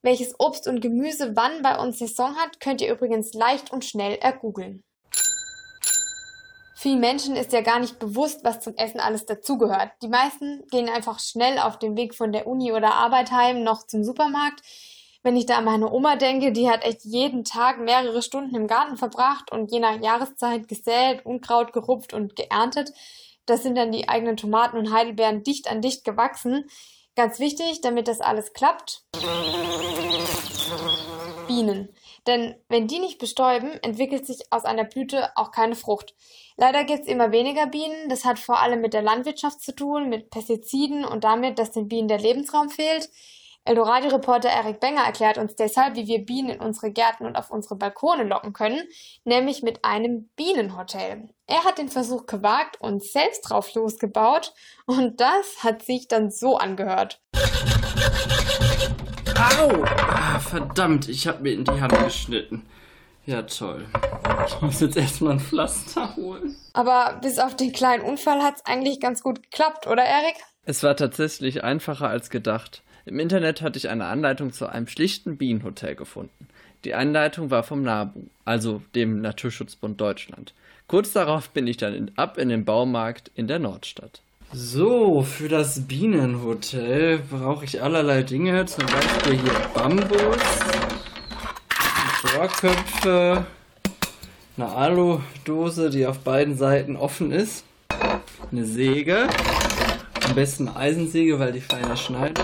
Welches 0.02 0.38
Obst 0.40 0.68
und 0.68 0.82
Gemüse 0.82 1.36
wann 1.36 1.62
bei 1.62 1.78
uns 1.78 2.00
Saison 2.00 2.36
hat, 2.36 2.60
könnt 2.60 2.82
ihr 2.82 2.92
übrigens 2.92 3.34
leicht 3.34 3.72
und 3.72 3.86
schnell 3.86 4.16
ergoogeln. 4.16 4.84
Vielen 6.76 7.00
Menschen 7.00 7.38
ist 7.38 7.54
ja 7.54 7.62
gar 7.62 7.80
nicht 7.80 7.98
bewusst, 7.98 8.44
was 8.44 8.60
zum 8.60 8.76
Essen 8.76 9.00
alles 9.00 9.26
dazugehört. 9.26 9.92
Die 10.02 10.10
meisten 10.10 10.68
gehen 10.70 10.90
einfach 10.90 11.22
schnell 11.22 11.58
auf 11.58 11.80
dem 11.80 11.96
Weg 11.96 12.14
von 12.14 12.34
der 12.34 12.46
Uni 12.46 12.74
oder 12.74 12.96
Arbeit 12.96 13.32
heim 13.32 13.64
noch 13.64 13.88
zum 13.88 14.04
Supermarkt. 14.04 14.60
Wenn 15.24 15.38
ich 15.38 15.46
da 15.46 15.58
an 15.58 15.66
meine 15.66 15.90
Oma 15.90 16.18
denke, 16.18 16.52
die 16.52 16.70
hat 16.70 16.84
echt 16.84 17.06
jeden 17.06 17.46
Tag 17.46 17.80
mehrere 17.80 18.22
Stunden 18.22 18.56
im 18.56 18.68
Garten 18.68 18.98
verbracht 18.98 19.54
und 19.54 19.72
je 19.72 19.80
nach 19.80 20.02
Jahreszeit 20.02 20.68
gesät, 20.68 21.26
Unkraut 21.26 21.72
gerupft 21.72 22.14
und 22.14 22.36
geerntet. 22.36 22.92
Das 23.46 23.64
sind 23.64 23.76
dann 23.76 23.94
die 23.94 24.10
eigenen 24.10 24.36
Tomaten 24.36 24.78
und 24.78 24.92
Heidelbeeren 24.92 25.44
dicht 25.44 25.72
an 25.72 25.82
dicht 25.82 26.04
gewachsen. 26.04 26.66
Ganz 27.16 27.40
wichtig, 27.40 27.80
damit 27.82 28.10
das 28.10 28.20
alles 28.20 28.52
klappt. 28.52 29.06
Bienen. 31.48 31.90
Denn 32.28 32.56
wenn 32.68 32.88
die 32.88 33.00
nicht 33.00 33.18
bestäuben, 33.18 33.72
entwickelt 33.82 34.26
sich 34.26 34.40
aus 34.50 34.66
einer 34.66 34.84
Blüte 34.84 35.30
auch 35.38 35.52
keine 35.52 35.76
Frucht. 35.76 36.16
Leider 36.58 36.84
gibt 36.84 37.04
es 37.04 37.08
immer 37.08 37.32
weniger 37.32 37.68
Bienen. 37.68 38.10
Das 38.10 38.26
hat 38.26 38.40
vor 38.40 38.60
allem 38.60 38.82
mit 38.82 38.94
der 38.94 39.02
Landwirtschaft 39.02 39.62
zu 39.62 39.74
tun, 39.74 40.10
mit 40.10 40.32
Pestiziden 40.32 41.06
und 41.06 41.24
damit, 41.24 41.60
dass 41.60 41.72
den 41.72 41.88
Bienen 41.88 42.08
der 42.08 42.20
Lebensraum 42.20 42.70
fehlt. 42.70 43.10
Eldorado-Reporter 43.66 44.50
Eric 44.50 44.82
Benger 44.82 45.06
erklärt 45.06 45.38
uns 45.38 45.56
deshalb, 45.56 45.96
wie 45.96 46.06
wir 46.06 46.26
Bienen 46.26 46.50
in 46.50 46.60
unsere 46.60 46.92
Gärten 46.92 47.26
und 47.26 47.38
auf 47.38 47.50
unsere 47.50 47.78
Balkone 47.78 48.26
locken 48.26 48.52
können, 48.52 48.82
nämlich 49.24 49.64
mit 49.64 49.86
einem 49.86 50.30
Bienenhotel. 50.36 51.30
Er 51.48 51.64
hat 51.64 51.78
den 51.78 51.88
Versuch 51.88 52.26
gewagt 52.26 52.82
und 52.82 53.02
selbst 53.02 53.44
drauf 53.44 53.74
losgebaut 53.74 54.54
und 54.86 55.22
das 55.22 55.64
hat 55.64 55.82
sich 55.82 56.10
dann 56.10 56.30
so 56.30 56.58
angehört. 56.58 57.22
Au! 59.38 59.84
Ah, 59.86 60.40
verdammt, 60.40 61.08
ich 61.08 61.26
habe 61.28 61.44
mir 61.44 61.54
in 61.54 61.64
die 61.64 61.80
Hand 61.80 61.98
geschnitten. 62.04 62.66
Ja, 63.26 63.44
toll. 63.44 63.86
Ich 64.46 64.62
muss 64.62 64.82
jetzt 64.82 64.98
erstmal 64.98 65.34
ein 65.34 65.40
Pflaster 65.40 66.18
holen. 66.18 66.58
Aber 66.74 67.18
bis 67.22 67.40
auf 67.40 67.56
den 67.56 67.72
kleinen 67.72 68.04
Unfall 68.04 68.44
hat 68.44 68.58
es 68.58 68.66
eigentlich 68.66 69.00
ganz 69.00 69.24
gut 69.24 69.42
geklappt, 69.42 69.88
oder 69.88 70.04
Erik? 70.04 70.36
Es 70.66 70.84
war 70.84 70.98
tatsächlich 70.98 71.64
einfacher 71.64 72.10
als 72.10 72.30
gedacht. 72.30 72.84
Im 73.06 73.20
Internet 73.20 73.62
hatte 73.62 73.78
ich 73.78 73.90
eine 73.90 74.06
Anleitung 74.06 74.54
zu 74.54 74.68
einem 74.68 74.88
schlichten 74.88 75.36
Bienenhotel 75.36 75.96
gefunden. 75.96 76.48
Die 76.86 76.94
Anleitung 76.94 77.52
war 77.52 77.64
vom 77.64 77.84
NABU, 77.84 78.28
also 78.46 78.82
dem 78.96 79.22
Naturschutzbund 79.22 80.00
Deutschland. 80.00 80.54
Kurz 80.88 81.12
darauf 81.12 81.50
bin 81.50 81.68
ich 81.68 81.78
dann 81.78 81.94
in, 81.94 82.12
ab 82.18 82.38
in 82.38 82.50
den 82.50 82.66
Baumarkt 82.66 83.32
in 83.36 83.48
der 83.48 83.60
Nordstadt. 83.60 84.22
So, 84.54 85.24
für 85.24 85.50
das 85.50 85.88
Bienenhotel 85.88 87.20
brauche 87.30 87.66
ich 87.66 87.82
allerlei 87.82 88.24
Dinge, 88.24 88.66
zum 88.66 88.86
Beispiel 88.86 89.40
hier 89.40 89.54
Bambus, 89.74 90.38
Bohrköpfe, 92.22 93.46
eine 94.56 94.70
Aludose, 94.70 95.90
die 95.90 96.06
auf 96.06 96.20
beiden 96.20 96.56
Seiten 96.58 96.96
offen 96.96 97.32
ist, 97.32 97.66
eine 98.52 98.66
Säge, 98.66 99.28
am 100.26 100.36
besten 100.36 100.70
Eisensäge, 100.70 101.40
weil 101.40 101.52
die 101.52 101.62
feiner 101.62 101.98
schneidet, 101.98 102.44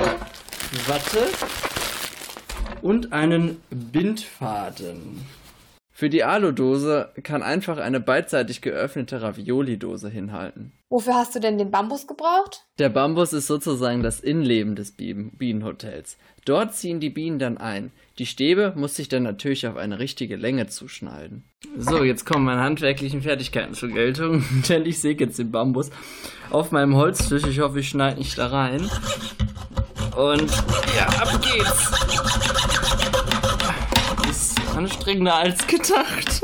Watte 0.88 1.26
und 2.84 3.12
einen 3.12 3.60
Bindfaden. 3.72 5.26
Für 5.92 6.10
die 6.10 6.24
Aludose 6.24 7.10
kann 7.24 7.42
einfach 7.42 7.78
eine 7.80 8.00
beidseitig 8.00 8.62
geöffnete 8.62 9.22
Ravioli-Dose 9.22 10.10
hinhalten. 10.10 10.72
Wofür 10.90 11.16
hast 11.16 11.36
du 11.36 11.40
denn 11.40 11.58
den 11.58 11.72
Bambus 11.72 12.06
gebraucht? 12.06 12.66
Der 12.78 12.90
Bambus 12.90 13.34
ist 13.34 13.48
sozusagen 13.48 14.04
das 14.04 14.20
Innenleben 14.20 14.76
des 14.76 14.92
Bienenhotels. 14.92 16.18
Dort 16.46 16.76
ziehen 16.76 17.00
die 17.00 17.10
Bienen 17.10 17.40
dann 17.40 17.58
ein. 17.58 17.92
Die 18.20 18.28
Stäbe 18.28 18.74
muss 18.76 18.96
sich 18.96 19.10
dann 19.10 19.24
natürlich 19.24 19.68
auf 19.68 19.76
eine 19.76 19.98
richtige 19.98 20.36
Länge 20.36 20.68
zuschneiden. 20.68 21.44
So, 21.78 22.04
jetzt 22.04 22.26
kommen 22.26 22.46
meine 22.46 22.62
handwerklichen 22.62 23.24
Fertigkeiten 23.24 23.74
zur 23.74 23.90
Geltung, 23.90 24.46
denn 24.70 24.86
ich 24.86 25.00
säge 25.00 25.26
jetzt 25.26 25.40
den 25.40 25.52
Bambus 25.52 25.90
auf 26.52 26.72
meinem 26.72 26.96
Holztisch. 26.96 27.46
Ich 27.46 27.60
hoffe, 27.60 27.80
ich 27.80 27.90
schneide 27.90 28.20
nicht 28.20 28.38
da 28.38 28.48
rein. 28.48 28.88
Und 30.20 30.52
ja, 30.98 31.06
ab 31.22 31.42
geht's. 31.42 31.92
Ist 34.30 34.60
anstrengender 34.76 35.36
als 35.36 35.66
gedacht. 35.66 36.42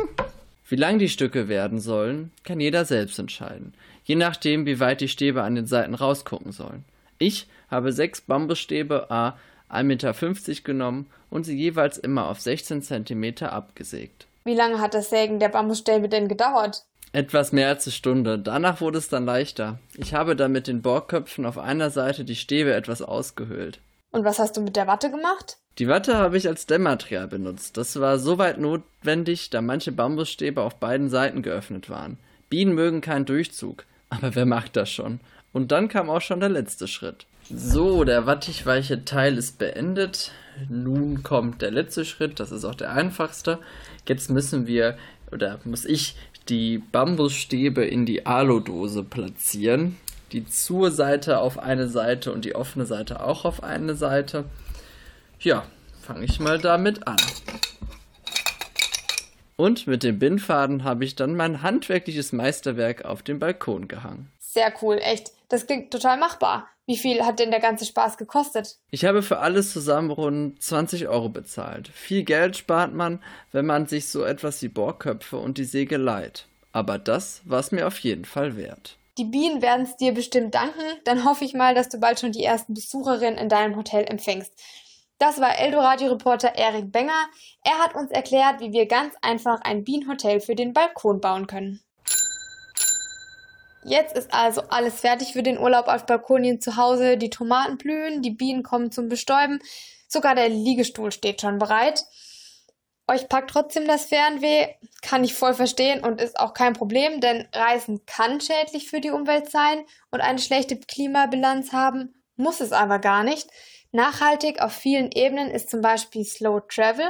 Wie 0.69 0.77
lang 0.77 0.97
die 0.97 1.09
Stücke 1.09 1.49
werden 1.49 1.81
sollen, 1.81 2.31
kann 2.45 2.61
jeder 2.61 2.85
selbst 2.85 3.19
entscheiden. 3.19 3.73
Je 4.05 4.15
nachdem, 4.15 4.65
wie 4.65 4.79
weit 4.79 5.01
die 5.01 5.09
Stäbe 5.09 5.43
an 5.43 5.55
den 5.55 5.67
Seiten 5.67 5.93
rausgucken 5.93 6.53
sollen. 6.53 6.85
Ich 7.17 7.47
habe 7.69 7.91
sechs 7.91 8.21
Bambusstäbe 8.21 9.11
a 9.11 9.37
1,50 9.69 9.83
Meter 9.83 10.61
genommen 10.63 11.07
und 11.29 11.43
sie 11.43 11.57
jeweils 11.57 11.97
immer 11.97 12.29
auf 12.29 12.39
16 12.39 12.81
cm 12.81 13.43
abgesägt. 13.43 14.25
Wie 14.45 14.55
lange 14.55 14.79
hat 14.79 14.93
das 14.93 15.09
Sägen 15.09 15.39
der 15.39 15.49
Bambusstäbe 15.49 16.07
denn 16.07 16.29
gedauert? 16.29 16.85
Etwas 17.11 17.51
mehr 17.51 17.69
als 17.69 17.85
eine 17.85 17.93
Stunde. 17.93 18.39
Danach 18.39 18.81
wurde 18.81 18.97
es 18.97 19.09
dann 19.09 19.25
leichter. 19.25 19.79
Ich 19.95 20.13
habe 20.13 20.35
dann 20.35 20.51
mit 20.51 20.67
den 20.67 20.81
Bohrköpfen 20.81 21.45
auf 21.45 21.57
einer 21.57 21.89
Seite 21.89 22.25
die 22.25 22.35
Stäbe 22.35 22.73
etwas 22.73 23.01
ausgehöhlt. 23.01 23.79
Und 24.11 24.25
was 24.25 24.39
hast 24.39 24.57
du 24.57 24.61
mit 24.61 24.75
der 24.75 24.87
Watte 24.87 25.11
gemacht? 25.11 25.57
Die 25.77 25.89
Watte 25.89 26.15
habe 26.17 26.37
ich 26.37 26.47
als 26.47 26.65
Dämmmaterial 26.67 27.27
benutzt. 27.27 27.75
Das 27.75 27.99
war 27.99 28.17
soweit 28.17 28.59
notwendig, 28.59 29.49
da 29.49 29.61
manche 29.61 29.91
Bambusstäbe 29.91 30.61
auf 30.61 30.75
beiden 30.75 31.09
Seiten 31.09 31.41
geöffnet 31.41 31.89
waren. 31.89 32.17
Bienen 32.49 32.75
mögen 32.75 33.01
keinen 33.01 33.25
Durchzug, 33.25 33.83
aber 34.09 34.35
wer 34.35 34.45
macht 34.45 34.77
das 34.77 34.89
schon? 34.89 35.19
Und 35.51 35.71
dann 35.73 35.89
kam 35.89 36.09
auch 36.09 36.21
schon 36.21 36.39
der 36.39 36.49
letzte 36.49 36.87
Schritt. 36.87 37.25
So, 37.49 38.05
der 38.05 38.25
wattigweiche 38.25 39.05
Teil 39.05 39.37
ist 39.37 39.59
beendet. 39.59 40.31
Nun 40.69 41.21
kommt 41.21 41.61
der 41.61 41.71
letzte 41.71 42.05
Schritt, 42.05 42.39
das 42.39 42.51
ist 42.51 42.65
auch 42.65 42.75
der 42.75 42.91
einfachste. 42.91 43.59
Jetzt 44.07 44.29
müssen 44.29 44.67
wir, 44.67 44.97
oder 45.31 45.59
muss 45.63 45.85
ich 45.85 46.15
die 46.49 46.77
Bambusstäbe 46.77 47.85
in 47.85 48.05
die 48.05 48.25
Aludose 48.25 49.03
platzieren. 49.03 49.97
Die 50.31 50.45
zur 50.45 50.91
Seite 50.91 51.39
auf 51.39 51.59
eine 51.59 51.87
Seite 51.87 52.31
und 52.33 52.45
die 52.45 52.55
offene 52.55 52.85
Seite 52.85 53.23
auch 53.23 53.45
auf 53.45 53.63
eine 53.63 53.95
Seite. 53.95 54.45
Ja, 55.39 55.65
fange 56.01 56.25
ich 56.25 56.39
mal 56.39 56.59
damit 56.59 57.07
an. 57.07 57.17
Und 59.55 59.87
mit 59.87 60.03
dem 60.03 60.19
Bindfaden 60.19 60.83
habe 60.83 61.05
ich 61.05 61.15
dann 61.15 61.35
mein 61.35 61.61
handwerkliches 61.61 62.33
Meisterwerk 62.33 63.05
auf 63.05 63.23
den 63.23 63.39
Balkon 63.39 63.87
gehangen. 63.87 64.29
Sehr 64.39 64.73
cool, 64.81 64.99
echt. 65.01 65.31
Das 65.47 65.65
klingt 65.65 65.91
total 65.91 66.17
machbar. 66.17 66.67
Wie 66.87 66.97
viel 66.97 67.25
hat 67.25 67.39
denn 67.39 67.49
der 67.49 67.59
ganze 67.59 67.85
Spaß 67.85 68.17
gekostet? 68.17 68.77
Ich 68.91 69.05
habe 69.05 69.23
für 69.23 69.39
alles 69.39 69.73
zusammen 69.73 70.11
rund 70.11 70.61
20 70.61 71.07
Euro 71.07 71.29
bezahlt. 71.29 71.87
Viel 71.87 72.23
Geld 72.23 72.57
spart 72.57 72.93
man, 72.93 73.23
wenn 73.51 73.65
man 73.65 73.87
sich 73.87 74.07
so 74.07 74.23
etwas 74.23 74.61
wie 74.61 74.67
Bohrköpfe 74.67 75.37
und 75.37 75.57
die 75.57 75.63
Säge 75.63 75.97
leiht. 75.97 76.47
Aber 76.71 76.99
das 76.99 77.41
war 77.45 77.59
es 77.59 77.71
mir 77.71 77.87
auf 77.87 77.97
jeden 77.99 78.25
Fall 78.25 78.55
wert. 78.55 78.97
Die 79.17 79.23
Bienen 79.23 79.61
werden 79.61 79.85
es 79.85 79.95
dir 79.95 80.13
bestimmt 80.13 80.53
danken. 80.53 80.83
Dann 81.05 81.25
hoffe 81.25 81.45
ich 81.45 81.53
mal, 81.53 81.73
dass 81.73 81.89
du 81.89 81.99
bald 81.99 82.19
schon 82.19 82.33
die 82.33 82.43
ersten 82.43 82.73
Besucherinnen 82.73 83.39
in 83.39 83.49
deinem 83.49 83.77
Hotel 83.77 84.03
empfängst. 84.03 84.53
Das 85.17 85.39
war 85.39 85.57
Eldoradio-Reporter 85.57 86.55
Erik 86.55 86.91
Benger. 86.91 87.29
Er 87.63 87.79
hat 87.79 87.95
uns 87.95 88.11
erklärt, 88.11 88.59
wie 88.59 88.73
wir 88.73 88.85
ganz 88.85 89.15
einfach 89.21 89.61
ein 89.61 89.85
Bienenhotel 89.85 90.41
für 90.41 90.55
den 90.55 90.73
Balkon 90.73 91.21
bauen 91.21 91.47
können. 91.47 91.79
Jetzt 93.87 94.17
ist 94.17 94.33
also 94.33 94.61
alles 94.69 94.99
fertig 94.99 95.33
für 95.33 95.43
den 95.43 95.59
Urlaub 95.59 95.87
auf 95.87 96.07
Balkonien 96.07 96.59
zu 96.59 96.75
Hause. 96.75 97.17
Die 97.17 97.29
Tomaten 97.29 97.77
blühen, 97.77 98.23
die 98.23 98.31
Bienen 98.31 98.63
kommen 98.63 98.91
zum 98.91 99.09
Bestäuben. 99.09 99.59
Sogar 100.07 100.33
der 100.33 100.49
Liegestuhl 100.49 101.11
steht 101.11 101.41
schon 101.41 101.59
bereit. 101.59 102.03
Euch 103.07 103.29
packt 103.29 103.51
trotzdem 103.51 103.85
das 103.85 104.05
Fernweh, 104.05 104.69
kann 105.03 105.23
ich 105.23 105.35
voll 105.35 105.53
verstehen 105.53 106.03
und 106.03 106.19
ist 106.19 106.39
auch 106.39 106.55
kein 106.55 106.73
Problem, 106.73 107.21
denn 107.21 107.47
Reisen 107.53 108.03
kann 108.07 108.41
schädlich 108.41 108.89
für 108.89 108.99
die 108.99 109.11
Umwelt 109.11 109.51
sein 109.51 109.85
und 110.09 110.21
eine 110.21 110.39
schlechte 110.39 110.79
Klimabilanz 110.79 111.71
haben, 111.71 112.15
muss 112.35 112.61
es 112.61 112.71
aber 112.71 112.97
gar 112.97 113.23
nicht. 113.23 113.47
Nachhaltig 113.91 114.59
auf 114.63 114.73
vielen 114.73 115.11
Ebenen 115.11 115.51
ist 115.51 115.69
zum 115.69 115.81
Beispiel 115.81 116.25
Slow 116.25 116.61
Travel. 116.67 117.05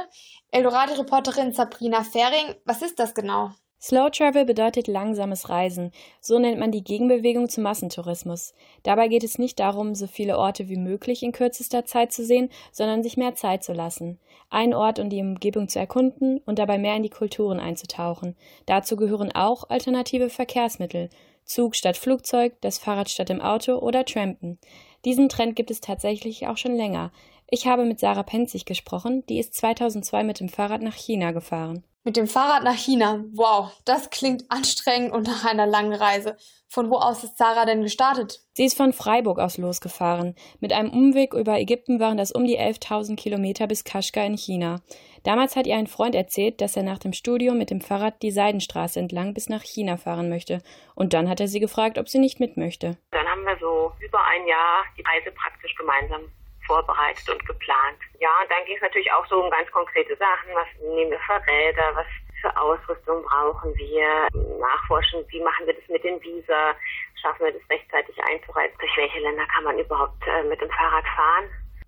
Eldorado-Reporterin 0.50 1.54
Sabrina 1.54 2.04
Fering, 2.04 2.54
was 2.66 2.82
ist 2.82 2.98
das 2.98 3.14
genau? 3.14 3.52
Slow 3.86 4.10
Travel 4.10 4.44
bedeutet 4.44 4.88
langsames 4.88 5.48
Reisen. 5.48 5.92
So 6.20 6.40
nennt 6.40 6.58
man 6.58 6.72
die 6.72 6.82
Gegenbewegung 6.82 7.48
zum 7.48 7.62
Massentourismus. 7.62 8.52
Dabei 8.82 9.06
geht 9.06 9.22
es 9.22 9.38
nicht 9.38 9.60
darum, 9.60 9.94
so 9.94 10.08
viele 10.08 10.38
Orte 10.38 10.68
wie 10.68 10.76
möglich 10.76 11.22
in 11.22 11.30
kürzester 11.30 11.84
Zeit 11.84 12.10
zu 12.10 12.24
sehen, 12.24 12.48
sondern 12.72 13.04
sich 13.04 13.16
mehr 13.16 13.36
Zeit 13.36 13.62
zu 13.62 13.72
lassen. 13.72 14.18
Einen 14.50 14.74
Ort 14.74 14.98
und 14.98 15.10
die 15.10 15.20
Umgebung 15.20 15.68
zu 15.68 15.78
erkunden 15.78 16.38
und 16.38 16.58
dabei 16.58 16.78
mehr 16.78 16.96
in 16.96 17.04
die 17.04 17.10
Kulturen 17.10 17.60
einzutauchen. 17.60 18.34
Dazu 18.66 18.96
gehören 18.96 19.30
auch 19.30 19.70
alternative 19.70 20.30
Verkehrsmittel. 20.30 21.08
Zug 21.44 21.76
statt 21.76 21.96
Flugzeug, 21.96 22.54
das 22.62 22.78
Fahrrad 22.78 23.08
statt 23.08 23.30
im 23.30 23.40
Auto 23.40 23.76
oder 23.76 24.04
Trampen. 24.04 24.58
Diesen 25.04 25.28
Trend 25.28 25.54
gibt 25.54 25.70
es 25.70 25.80
tatsächlich 25.80 26.48
auch 26.48 26.56
schon 26.56 26.74
länger. 26.74 27.12
Ich 27.48 27.68
habe 27.68 27.84
mit 27.84 28.00
Sarah 28.00 28.24
Penzig 28.24 28.64
gesprochen, 28.64 29.22
die 29.28 29.38
ist 29.38 29.54
2002 29.54 30.24
mit 30.24 30.40
dem 30.40 30.48
Fahrrad 30.48 30.82
nach 30.82 30.96
China 30.96 31.30
gefahren. 31.30 31.84
Mit 32.06 32.16
dem 32.16 32.28
Fahrrad 32.28 32.62
nach 32.62 32.76
China. 32.76 33.24
Wow, 33.32 33.72
das 33.84 34.10
klingt 34.10 34.44
anstrengend 34.48 35.12
und 35.12 35.26
nach 35.26 35.44
einer 35.44 35.66
langen 35.66 35.92
Reise. 35.92 36.36
Von 36.68 36.88
wo 36.88 36.98
aus 36.98 37.24
ist 37.24 37.36
Sarah 37.36 37.64
denn 37.64 37.82
gestartet? 37.82 38.42
Sie 38.52 38.64
ist 38.64 38.76
von 38.76 38.92
Freiburg 38.92 39.40
aus 39.40 39.58
losgefahren. 39.58 40.36
Mit 40.60 40.72
einem 40.72 40.90
Umweg 40.90 41.34
über 41.34 41.58
Ägypten 41.58 41.98
waren 41.98 42.16
das 42.16 42.30
um 42.30 42.46
die 42.46 42.60
11.000 42.60 43.16
Kilometer 43.16 43.66
bis 43.66 43.82
Kaschgar 43.82 44.24
in 44.24 44.36
China. 44.36 44.82
Damals 45.24 45.56
hat 45.56 45.66
ihr 45.66 45.74
ein 45.74 45.88
Freund 45.88 46.14
erzählt, 46.14 46.60
dass 46.60 46.76
er 46.76 46.84
nach 46.84 47.00
dem 47.00 47.12
Studium 47.12 47.58
mit 47.58 47.70
dem 47.70 47.80
Fahrrad 47.80 48.22
die 48.22 48.30
Seidenstraße 48.30 49.00
entlang 49.00 49.34
bis 49.34 49.48
nach 49.48 49.62
China 49.62 49.96
fahren 49.96 50.28
möchte. 50.28 50.62
Und 50.94 51.12
dann 51.12 51.28
hat 51.28 51.40
er 51.40 51.48
sie 51.48 51.58
gefragt, 51.58 51.98
ob 51.98 52.08
sie 52.08 52.20
nicht 52.20 52.38
mit 52.38 52.56
möchte. 52.56 52.98
Dann 53.10 53.26
haben 53.26 53.42
wir 53.42 53.58
so 53.58 53.90
über 53.98 54.24
ein 54.24 54.46
Jahr 54.46 54.84
die 54.96 55.02
Reise 55.02 55.32
praktisch 55.32 55.74
gemeinsam 55.74 56.20
vorbereitet 56.66 57.28
und 57.28 57.44
geplant. 57.46 57.98
Ja, 58.20 58.30
dann 58.48 58.64
ging 58.66 58.76
es 58.76 58.82
natürlich 58.82 59.10
auch 59.12 59.26
so 59.26 59.42
um 59.42 59.50
ganz 59.50 59.70
konkrete 59.70 60.16
Sachen. 60.16 60.54
Was 60.54 60.68
nehmen 60.80 61.10
wir 61.10 61.20
für 61.20 61.40
Räder? 61.46 61.94
Was 61.94 62.06
für 62.40 62.56
Ausrüstung 62.56 63.22
brauchen 63.22 63.74
wir? 63.76 64.28
Nachforschen, 64.58 65.24
wie 65.28 65.40
machen 65.40 65.66
wir 65.66 65.74
das 65.74 65.88
mit 65.88 66.04
den 66.04 66.20
Visa? 66.22 66.74
Schaffen 67.20 67.46
wir 67.46 67.52
das 67.52 67.70
rechtzeitig 67.70 68.16
einzureizen? 68.22 68.76
Durch 68.78 68.96
welche 68.96 69.20
Länder 69.20 69.46
kann 69.46 69.64
man 69.64 69.78
überhaupt 69.78 70.22
äh, 70.26 70.42
mit 70.44 70.60
dem 70.60 70.70
Fahrrad 70.70 71.04
fahren? 71.16 71.44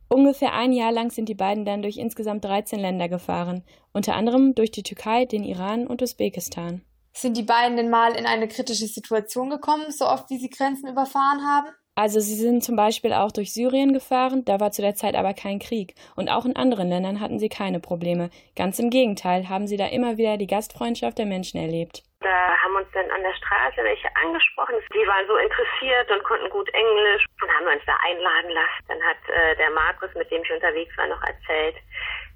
Ungefähr 0.09 0.55
ein 0.55 0.73
Jahr 0.73 0.91
lang 0.91 1.11
sind 1.11 1.29
die 1.29 1.35
beiden 1.35 1.67
dann 1.67 1.83
durch 1.83 1.99
insgesamt 1.99 2.45
13 2.45 2.81
Länder 2.81 3.09
gefahren, 3.11 3.63
unter 3.93 4.15
anderem 4.15 4.55
durch 4.55 4.71
die 4.71 4.83
Türkei, 4.83 5.27
den 5.27 5.45
Iran 5.45 5.87
und 5.87 6.01
Usbekistan. 6.01 6.83
Sind 7.13 7.37
die 7.37 7.43
beiden 7.43 7.77
denn 7.77 7.91
mal 7.91 8.17
in 8.17 8.27
eine 8.27 8.49
kritische 8.49 8.87
Situation 8.87 9.51
gekommen, 9.51 9.91
so 9.91 10.07
oft 10.07 10.31
wie 10.31 10.39
sie 10.39 10.49
Grenzen 10.49 10.89
überfahren 10.89 11.45
haben? 11.47 11.69
Also 11.99 12.21
sie 12.21 12.37
sind 12.37 12.63
zum 12.63 12.77
Beispiel 12.77 13.13
auch 13.13 13.33
durch 13.33 13.53
Syrien 13.53 13.93
gefahren, 13.93 14.45
da 14.45 14.61
war 14.61 14.71
zu 14.71 14.83
der 14.83 14.95
Zeit 14.95 15.17
aber 15.17 15.35
kein 15.35 15.59
Krieg. 15.59 15.97
Und 16.15 16.29
auch 16.29 16.45
in 16.45 16.55
anderen 16.55 16.89
Ländern 16.89 17.19
hatten 17.19 17.41
sie 17.41 17.49
keine 17.49 17.81
Probleme. 17.81 18.31
Ganz 18.55 18.79
im 18.79 18.89
Gegenteil 18.89 19.49
haben 19.49 19.67
sie 19.67 19.77
da 19.77 19.87
immer 19.87 20.17
wieder 20.17 20.37
die 20.37 20.47
Gastfreundschaft 20.47 21.19
der 21.19 21.27
Menschen 21.27 21.59
erlebt. 21.59 22.05
Da 22.21 22.55
haben 22.63 22.77
uns 22.77 22.87
dann 22.95 23.11
an 23.11 23.23
der 23.23 23.35
Straße 23.35 23.83
welche 23.83 24.07
angesprochen. 24.15 24.77
Die 24.95 25.07
waren 25.11 25.27
so 25.27 25.35
interessiert 25.39 26.09
und 26.15 26.23
konnten 26.23 26.49
gut 26.51 26.69
Englisch 26.73 27.27
und 27.43 27.51
haben 27.51 27.67
uns 27.67 27.83
da 27.85 27.99
einladen 28.07 28.51
lassen. 28.55 28.83
Dann 28.87 29.03
hat 29.03 29.19
äh, 29.35 29.57
der 29.57 29.71
Markus, 29.71 30.15
mit 30.15 30.31
dem 30.31 30.43
ich 30.43 30.53
unterwegs 30.53 30.97
war, 30.97 31.09
noch 31.09 31.23
erzählt, 31.27 31.75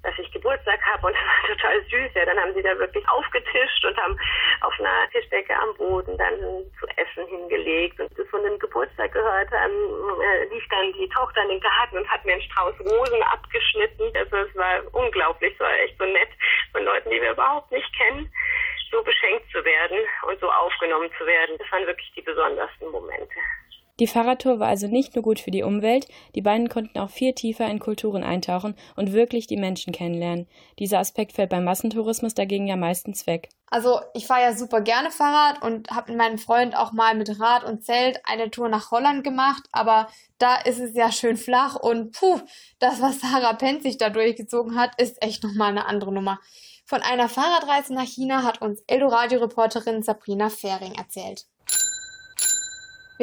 dass 0.03 0.13
ich 0.19 0.31
Geburtstag 0.31 0.79
habe 0.85 1.07
und 1.07 1.13
das 1.15 1.23
war 1.23 1.55
total 1.55 1.81
süß. 1.83 2.13
Ja, 2.13 2.25
dann 2.25 2.39
haben 2.39 2.53
sie 2.53 2.61
da 2.61 2.77
wirklich 2.77 3.07
aufgetischt 3.09 3.85
und 3.85 3.97
haben 3.97 4.19
auf 4.61 4.73
einer 4.79 5.09
Tischdecke 5.11 5.55
am 5.57 5.73
Boden 5.75 6.17
dann 6.17 6.37
zu 6.79 6.87
essen 6.95 7.27
hingelegt 7.27 7.99
und 7.99 8.11
das 8.17 8.27
von 8.27 8.43
dem 8.43 8.59
Geburtstag 8.59 9.11
gehört 9.11 9.51
haben, 9.51 10.21
äh, 10.21 10.45
lief 10.53 10.63
dann 10.69 10.93
die 10.93 11.09
Tochter 11.09 11.41
in 11.43 11.49
den 11.49 11.61
Garten 11.61 11.97
und 11.97 12.09
hat 12.09 12.23
mir 12.25 12.33
einen 12.33 12.41
Strauß 12.41 12.79
Rosen 12.81 13.23
abgeschnitten. 13.23 14.11
Also 14.15 14.37
es 14.37 14.55
war 14.55 14.81
unglaublich, 14.91 15.53
es 15.53 15.59
war 15.59 15.73
echt 15.79 15.97
so 15.97 16.05
nett 16.05 16.29
von 16.71 16.83
Leuten, 16.83 17.09
die 17.09 17.21
wir 17.21 17.31
überhaupt 17.31 17.71
nicht 17.71 17.91
kennen, 17.95 18.31
so 18.91 19.01
beschenkt 19.03 19.49
zu 19.51 19.63
werden 19.63 19.97
und 20.27 20.39
so 20.39 20.51
aufgenommen 20.51 21.09
zu 21.17 21.25
werden. 21.25 21.57
Das 21.57 21.71
waren 21.71 21.87
wirklich 21.87 22.11
die 22.15 22.21
besondersten 22.21 22.91
Momente. 22.91 23.39
Die 23.99 24.07
Fahrradtour 24.07 24.59
war 24.59 24.69
also 24.69 24.87
nicht 24.87 25.15
nur 25.15 25.23
gut 25.23 25.39
für 25.39 25.51
die 25.51 25.61
Umwelt, 25.61 26.07
die 26.33 26.41
beiden 26.41 26.67
konnten 26.67 26.97
auch 26.97 27.11
viel 27.11 27.33
tiefer 27.33 27.67
in 27.67 27.77
Kulturen 27.77 28.23
eintauchen 28.23 28.75
und 28.95 29.13
wirklich 29.13 29.45
die 29.45 29.57
Menschen 29.57 29.93
kennenlernen. 29.93 30.47
Dieser 30.79 30.97
Aspekt 30.97 31.33
fällt 31.33 31.51
beim 31.51 31.63
Massentourismus 31.63 32.33
dagegen 32.33 32.65
ja 32.65 32.75
meistens 32.75 33.27
weg. 33.27 33.49
Also 33.67 33.99
ich 34.15 34.25
fahre 34.25 34.41
ja 34.41 34.53
super 34.55 34.81
gerne 34.81 35.11
Fahrrad 35.11 35.61
und 35.61 35.91
habe 35.91 36.11
mit 36.11 36.17
meinem 36.17 36.39
Freund 36.39 36.75
auch 36.75 36.91
mal 36.91 37.15
mit 37.15 37.39
Rad 37.39 37.63
und 37.63 37.83
Zelt 37.83 38.19
eine 38.23 38.49
Tour 38.49 38.67
nach 38.67 38.89
Holland 38.89 39.23
gemacht, 39.23 39.63
aber 39.71 40.07
da 40.39 40.55
ist 40.55 40.79
es 40.79 40.95
ja 40.95 41.11
schön 41.11 41.37
flach 41.37 41.75
und 41.75 42.13
puh, 42.13 42.39
das, 42.79 42.99
was 42.99 43.21
Sarah 43.21 43.53
Penz 43.53 43.83
sich 43.83 43.97
da 43.97 44.09
durchgezogen 44.09 44.77
hat, 44.77 44.99
ist 44.99 45.21
echt 45.21 45.43
nochmal 45.43 45.69
eine 45.69 45.85
andere 45.85 46.11
Nummer. 46.11 46.39
Von 46.85 47.01
einer 47.01 47.29
Fahrradreise 47.29 47.93
nach 47.93 48.05
China 48.05 48.43
hat 48.43 48.61
uns 48.61 48.83
Eldoradio-Reporterin 48.87 50.03
Sabrina 50.03 50.49
Fähring 50.49 50.93
erzählt. 50.95 51.45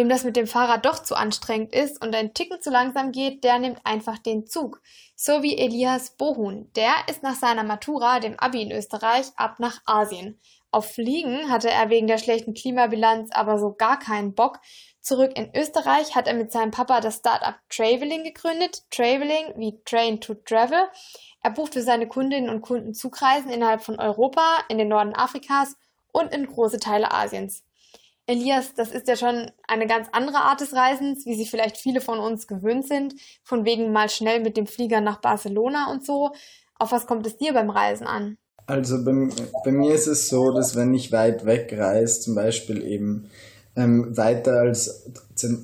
Wem 0.00 0.08
das 0.08 0.24
mit 0.24 0.34
dem 0.34 0.46
Fahrrad 0.46 0.86
doch 0.86 1.02
zu 1.02 1.14
anstrengend 1.14 1.74
ist 1.74 2.02
und 2.02 2.14
ein 2.14 2.32
Ticken 2.32 2.62
zu 2.62 2.70
langsam 2.70 3.12
geht, 3.12 3.44
der 3.44 3.58
nimmt 3.58 3.84
einfach 3.84 4.16
den 4.16 4.46
Zug. 4.46 4.80
So 5.14 5.42
wie 5.42 5.58
Elias 5.58 6.16
Bohun. 6.16 6.70
Der 6.74 6.94
ist 7.10 7.22
nach 7.22 7.34
seiner 7.34 7.64
Matura, 7.64 8.18
dem 8.18 8.40
Abi 8.40 8.62
in 8.62 8.72
Österreich, 8.72 9.26
ab 9.36 9.56
nach 9.58 9.82
Asien. 9.84 10.40
Auf 10.70 10.90
Fliegen 10.94 11.50
hatte 11.50 11.68
er 11.68 11.90
wegen 11.90 12.06
der 12.06 12.16
schlechten 12.16 12.54
Klimabilanz 12.54 13.28
aber 13.32 13.58
so 13.58 13.74
gar 13.74 13.98
keinen 13.98 14.34
Bock. 14.34 14.60
Zurück 15.02 15.32
in 15.36 15.54
Österreich 15.54 16.16
hat 16.16 16.26
er 16.26 16.34
mit 16.34 16.50
seinem 16.50 16.70
Papa 16.70 17.02
das 17.02 17.16
Startup 17.16 17.56
Traveling 17.68 18.24
gegründet. 18.24 18.84
Traveling 18.90 19.52
wie 19.56 19.82
Train 19.84 20.18
to 20.18 20.32
Travel. 20.32 20.88
Er 21.42 21.50
bucht 21.50 21.74
für 21.74 21.82
seine 21.82 22.08
Kundinnen 22.08 22.48
und 22.48 22.62
Kunden 22.62 22.94
Zugreisen 22.94 23.50
innerhalb 23.50 23.82
von 23.82 24.00
Europa, 24.00 24.64
in 24.70 24.78
den 24.78 24.88
Norden 24.88 25.14
Afrikas 25.14 25.76
und 26.10 26.32
in 26.32 26.46
große 26.46 26.80
Teile 26.80 27.12
Asiens. 27.12 27.64
Elias, 28.30 28.74
das 28.74 28.92
ist 28.92 29.08
ja 29.08 29.16
schon 29.16 29.50
eine 29.66 29.86
ganz 29.86 30.08
andere 30.12 30.38
Art 30.38 30.60
des 30.60 30.72
Reisens, 30.72 31.26
wie 31.26 31.34
sie 31.34 31.46
vielleicht 31.46 31.76
viele 31.76 32.00
von 32.00 32.20
uns 32.20 32.46
gewöhnt 32.46 32.86
sind, 32.86 33.14
von 33.42 33.64
wegen 33.64 33.92
mal 33.92 34.08
schnell 34.08 34.40
mit 34.40 34.56
dem 34.56 34.66
Flieger 34.66 35.00
nach 35.00 35.20
Barcelona 35.20 35.90
und 35.90 36.06
so. 36.06 36.30
Auf 36.78 36.92
was 36.92 37.06
kommt 37.06 37.26
es 37.26 37.36
dir 37.36 37.52
beim 37.52 37.70
Reisen 37.70 38.06
an? 38.06 38.38
Also 38.66 39.04
bei, 39.04 39.28
bei 39.64 39.72
mir 39.72 39.94
ist 39.94 40.06
es 40.06 40.28
so, 40.28 40.52
dass 40.52 40.76
wenn 40.76 40.94
ich 40.94 41.10
weit 41.10 41.44
weg 41.44 41.74
reise, 41.76 42.20
zum 42.20 42.36
Beispiel 42.36 42.86
eben 42.86 43.28
ähm, 43.76 44.16
weiter 44.16 44.60
als 44.60 45.10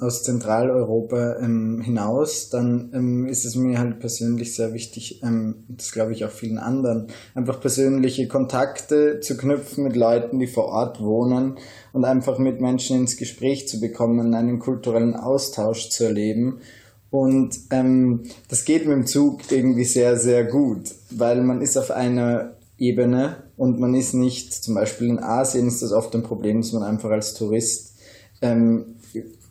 aus 0.00 0.22
Zentraleuropa 0.22 1.36
ähm, 1.40 1.80
hinaus, 1.80 2.50
dann 2.50 2.90
ähm, 2.94 3.26
ist 3.26 3.44
es 3.44 3.56
mir 3.56 3.78
halt 3.78 4.00
persönlich 4.00 4.54
sehr 4.54 4.72
wichtig, 4.72 5.22
ähm, 5.22 5.64
das 5.68 5.92
glaube 5.92 6.12
ich 6.12 6.24
auch 6.24 6.30
vielen 6.30 6.58
anderen, 6.58 7.08
einfach 7.34 7.60
persönliche 7.60 8.28
Kontakte 8.28 9.20
zu 9.20 9.36
knüpfen 9.36 9.84
mit 9.84 9.96
Leuten, 9.96 10.38
die 10.38 10.46
vor 10.46 10.66
Ort 10.66 11.00
wohnen 11.00 11.58
und 11.92 12.04
einfach 12.04 12.38
mit 12.38 12.60
Menschen 12.60 12.96
ins 12.96 13.16
Gespräch 13.16 13.68
zu 13.68 13.80
bekommen, 13.80 14.34
einen 14.34 14.58
kulturellen 14.58 15.16
Austausch 15.16 15.90
zu 15.90 16.04
erleben. 16.04 16.60
Und 17.10 17.56
ähm, 17.70 18.24
das 18.48 18.64
geht 18.64 18.86
mit 18.86 18.94
dem 18.94 19.06
Zug 19.06 19.40
irgendwie 19.50 19.84
sehr, 19.84 20.18
sehr 20.18 20.44
gut, 20.44 20.94
weil 21.10 21.42
man 21.42 21.62
ist 21.62 21.76
auf 21.76 21.90
einer 21.90 22.56
Ebene 22.78 23.44
und 23.56 23.80
man 23.80 23.94
ist 23.94 24.12
nicht, 24.12 24.52
zum 24.52 24.74
Beispiel 24.74 25.08
in 25.08 25.18
Asien 25.18 25.66
ist 25.66 25.82
das 25.82 25.92
oft 25.92 26.14
ein 26.14 26.22
Problem, 26.22 26.60
dass 26.60 26.72
man 26.72 26.82
einfach 26.82 27.10
als 27.10 27.34
Tourist 27.34 27.94
ähm, 28.42 28.95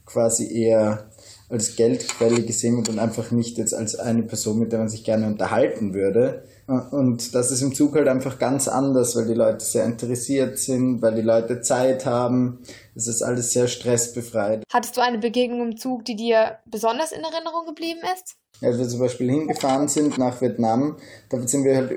quasi 0.05 0.51
eher 0.51 1.09
als 1.49 1.75
Geldquelle 1.75 2.41
gesehen 2.41 2.77
wird 2.77 2.89
und 2.89 2.99
einfach 2.99 3.31
nicht 3.31 3.57
jetzt 3.57 3.73
als 3.73 3.95
eine 3.95 4.23
Person, 4.23 4.59
mit 4.59 4.71
der 4.71 4.79
man 4.79 4.89
sich 4.89 5.03
gerne 5.03 5.27
unterhalten 5.27 5.93
würde. 5.93 6.43
Und 6.67 7.35
das 7.35 7.51
ist 7.51 7.61
im 7.61 7.75
Zug 7.75 7.93
halt 7.95 8.07
einfach 8.07 8.39
ganz 8.39 8.67
anders, 8.67 9.15
weil 9.15 9.27
die 9.27 9.35
Leute 9.35 9.63
sehr 9.63 9.85
interessiert 9.85 10.57
sind, 10.57 11.01
weil 11.03 11.13
die 11.13 11.21
Leute 11.21 11.61
Zeit 11.61 12.07
haben. 12.07 12.63
Es 12.95 13.07
ist 13.07 13.21
alles 13.21 13.51
sehr 13.51 13.67
stressbefreit. 13.67 14.63
Hattest 14.73 14.97
du 14.97 15.01
eine 15.01 15.19
Begegnung 15.19 15.61
im 15.61 15.77
Zug, 15.77 16.05
die 16.05 16.15
dir 16.15 16.57
besonders 16.65 17.11
in 17.11 17.21
Erinnerung 17.21 17.67
geblieben 17.67 18.01
ist? 18.15 18.37
Als 18.61 18.77
wir 18.77 18.87
zum 18.87 18.99
Beispiel 18.99 19.29
hingefahren 19.29 19.87
sind 19.87 20.17
nach 20.17 20.41
Vietnam, 20.41 20.95
da 21.29 21.45
sind 21.45 21.65
wir 21.65 21.75
halt, 21.75 21.91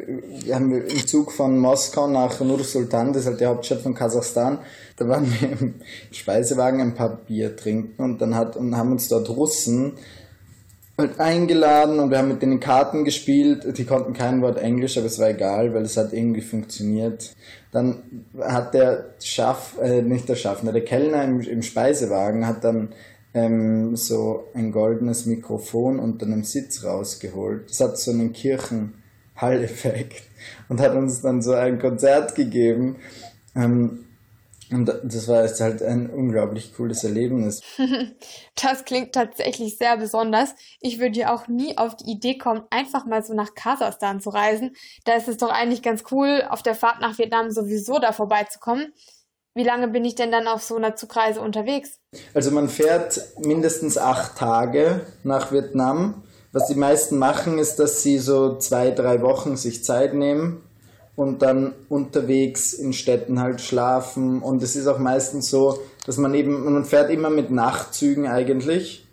wir 0.45 0.55
haben 0.55 0.73
im 0.73 1.07
Zug 1.07 1.31
von 1.33 1.59
Moskau 1.59 2.09
nach 2.09 2.41
Nur 2.41 2.63
Sultan, 2.65 3.13
das 3.13 3.23
ist 3.23 3.29
halt 3.29 3.41
die 3.41 3.47
Hauptstadt 3.47 3.81
von 3.81 3.95
Kasachstan, 3.95 4.59
da 4.97 5.09
waren 5.09 5.33
wir 5.41 5.53
im 5.53 5.75
Speisewagen 6.11 6.81
ein 6.81 6.95
paar 6.95 7.17
Bier 7.17 7.57
trinken 7.57 8.03
und 8.03 8.21
dann 8.21 8.35
hat, 8.35 8.57
und 8.57 8.77
haben 8.77 8.93
uns 8.93 9.09
dort 9.09 9.29
Russen 9.29 9.95
halt 10.99 11.21
eingeladen 11.21 12.01
und 12.01 12.11
wir 12.11 12.19
haben 12.19 12.29
mit 12.29 12.43
denen 12.43 12.59
Karten 12.59 13.05
gespielt. 13.05 13.79
Die 13.79 13.85
konnten 13.85 14.13
kein 14.13 14.43
Wort 14.43 14.59
Englisch, 14.59 14.99
aber 14.99 15.07
es 15.07 15.19
war 15.21 15.31
egal, 15.31 15.73
weil 15.73 15.83
es 15.83 15.97
hat 15.97 16.13
irgendwie 16.13 16.41
funktioniert. 16.41 17.37
Dann 17.71 18.03
hat 18.41 18.75
der 18.75 19.15
Schaff, 19.23 19.77
äh, 19.81 20.03
nicht 20.03 20.29
der 20.29 20.35
Schaffner, 20.35 20.73
der 20.73 20.85
Kellner 20.85 21.23
im, 21.23 21.41
im 21.41 21.63
Speisewagen 21.63 22.47
hat 22.47 22.65
dann 22.65 22.89
ähm, 23.35 23.97
so 23.97 24.45
ein 24.55 24.73
goldenes 24.73 25.27
Mikrofon 25.27 25.99
unter 25.99 26.27
einem 26.27 26.45
Sitz 26.45 26.85
rausgeholt. 26.85 27.71
Das 27.71 27.81
hat 27.81 27.99
so 27.99 28.11
einen 28.11 28.33
Kirchenhalleffekt 28.33 30.23
und 30.69 30.81
hat 30.81 30.95
uns 30.95 31.21
dann 31.21 31.43
so 31.43 31.53
ein 31.53 31.79
Konzert 31.79 32.35
gegeben. 32.35 32.97
Ähm, 33.55 34.05
und 34.71 34.87
das 34.87 35.29
war 35.29 35.45
jetzt 35.45 35.61
halt 35.61 35.83
ein 35.83 36.11
unglaublich 36.11 36.75
cooles 36.75 37.03
Erlebnis. 37.03 37.63
das 38.63 38.85
klingt 38.85 39.15
tatsächlich 39.15 39.79
sehr 39.79 39.97
besonders. 39.97 40.55
Ich 40.81 40.99
würde 40.99 41.19
ja 41.19 41.35
auch 41.35 41.49
nie 41.49 41.79
auf 41.79 41.97
die 41.97 42.11
Idee 42.11 42.37
kommen, 42.37 42.65
einfach 42.69 43.07
mal 43.07 43.25
so 43.25 43.33
nach 43.33 43.55
Kasachstan 43.55 44.21
zu 44.21 44.29
reisen. 44.29 44.77
Da 45.05 45.15
ist 45.15 45.29
es 45.29 45.39
doch 45.39 45.51
eigentlich 45.51 45.83
ganz 45.83 46.05
cool, 46.11 46.43
auf 46.51 46.63
der 46.63 46.75
Fahrt 46.75 47.01
nach 47.01 47.17
Vietnam 47.17 47.51
sowieso 47.51 47.99
da 47.99 48.13
vorbeizukommen. 48.13 48.93
Wie 49.55 49.65
lange 49.65 49.89
bin 49.89 50.05
ich 50.05 50.15
denn 50.15 50.31
dann 50.31 50.47
auf 50.47 50.63
so 50.63 50.77
einer 50.77 50.95
Zugreise 50.97 51.41
unterwegs? 51.41 51.99
Also 52.35 52.51
man 52.51 52.69
fährt 52.69 53.21
mindestens 53.39 53.99
acht 53.99 54.37
Tage 54.37 55.01
nach 55.25 55.53
Vietnam. 55.53 56.23
Was 56.53 56.69
die 56.69 56.77
meisten 56.77 57.19
machen, 57.19 57.59
ist, 57.59 57.77
dass 57.77 58.03
sie 58.03 58.19
so 58.19 58.57
zwei, 58.59 58.91
drei 58.91 59.21
Wochen 59.21 59.57
sich 59.57 59.85
Zeit 59.85 60.15
nehmen 60.15 60.63
und 61.17 61.43
dann 61.43 61.75
unterwegs 61.89 62.73
in 62.73 62.93
Städten 62.93 63.41
halt 63.41 63.61
schlafen. 63.61 64.41
Und 64.41 64.63
es 64.63 64.77
ist 64.77 64.87
auch 64.87 64.99
meistens 64.99 65.51
so, 65.51 65.81
dass 66.07 66.17
man 66.17 66.35
eben, 66.35 66.73
man 66.73 66.85
fährt 66.85 67.11
immer 67.11 67.29
mit 67.29 67.51
Nachtzügen 67.51 68.27
eigentlich 68.29 69.07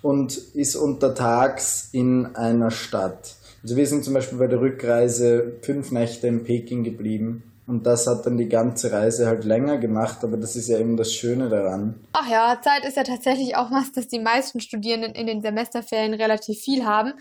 und 0.00 0.38
ist 0.54 0.76
untertags 0.76 1.88
in 1.92 2.36
einer 2.36 2.70
Stadt. 2.70 3.34
Also 3.62 3.76
wir 3.76 3.86
sind 3.86 4.04
zum 4.04 4.14
Beispiel 4.14 4.38
bei 4.38 4.46
der 4.46 4.60
Rückreise 4.60 5.54
fünf 5.62 5.90
Nächte 5.90 6.28
in 6.28 6.44
Peking 6.44 6.84
geblieben 6.84 7.42
Und 7.68 7.84
das 7.86 8.06
hat 8.06 8.24
dann 8.24 8.38
die 8.38 8.48
ganze 8.48 8.90
Reise 8.92 9.26
halt 9.26 9.44
länger 9.44 9.76
gemacht, 9.76 10.24
aber 10.24 10.38
das 10.38 10.56
ist 10.56 10.68
ja 10.68 10.78
eben 10.78 10.96
das 10.96 11.12
Schöne 11.12 11.50
daran. 11.50 12.00
Ach 12.14 12.26
ja, 12.26 12.58
Zeit 12.62 12.86
ist 12.86 12.96
ja 12.96 13.02
tatsächlich 13.04 13.56
auch 13.56 13.70
was, 13.70 13.92
das 13.92 14.08
die 14.08 14.20
meisten 14.20 14.60
Studierenden 14.60 15.12
in 15.12 15.26
den 15.26 15.42
Semesterferien 15.42 16.14
relativ 16.14 16.58
viel 16.58 16.86
haben. 16.86 17.12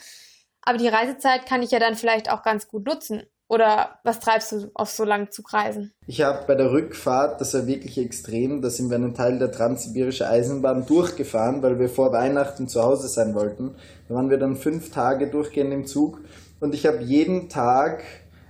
Aber 0.61 0.77
die 0.77 0.87
Reisezeit 0.87 1.45
kann 1.45 1.63
ich 1.63 1.71
ja 1.71 1.79
dann 1.79 1.95
vielleicht 1.95 2.31
auch 2.31 2.43
ganz 2.43 2.69
gut 2.69 2.85
nutzen. 2.85 3.23
Oder 3.49 3.99
was 4.05 4.21
treibst 4.21 4.53
du 4.53 4.71
auf 4.73 4.89
so 4.89 5.03
langen 5.03 5.31
Zugreisen? 5.31 5.93
Ich 6.05 6.21
habe 6.21 6.45
bei 6.47 6.55
der 6.55 6.71
Rückfahrt, 6.71 7.41
das 7.41 7.53
war 7.53 7.67
wirklich 7.67 7.97
extrem, 7.97 8.61
da 8.61 8.69
sind 8.69 8.89
wir 8.89 8.95
einen 8.95 9.13
Teil 9.13 9.39
der 9.39 9.51
Transsibirische 9.51 10.29
Eisenbahn 10.29 10.85
durchgefahren, 10.85 11.61
weil 11.61 11.77
wir 11.77 11.89
vor 11.89 12.13
Weihnachten 12.13 12.69
zu 12.69 12.83
Hause 12.83 13.09
sein 13.09 13.35
wollten. 13.35 13.75
Da 14.07 14.15
waren 14.15 14.29
wir 14.29 14.37
dann 14.37 14.55
fünf 14.55 14.91
Tage 14.91 15.27
durchgehend 15.27 15.73
im 15.73 15.85
Zug 15.85 16.21
und 16.61 16.73
ich 16.73 16.85
habe 16.85 17.03
jeden 17.03 17.49
Tag 17.49 18.03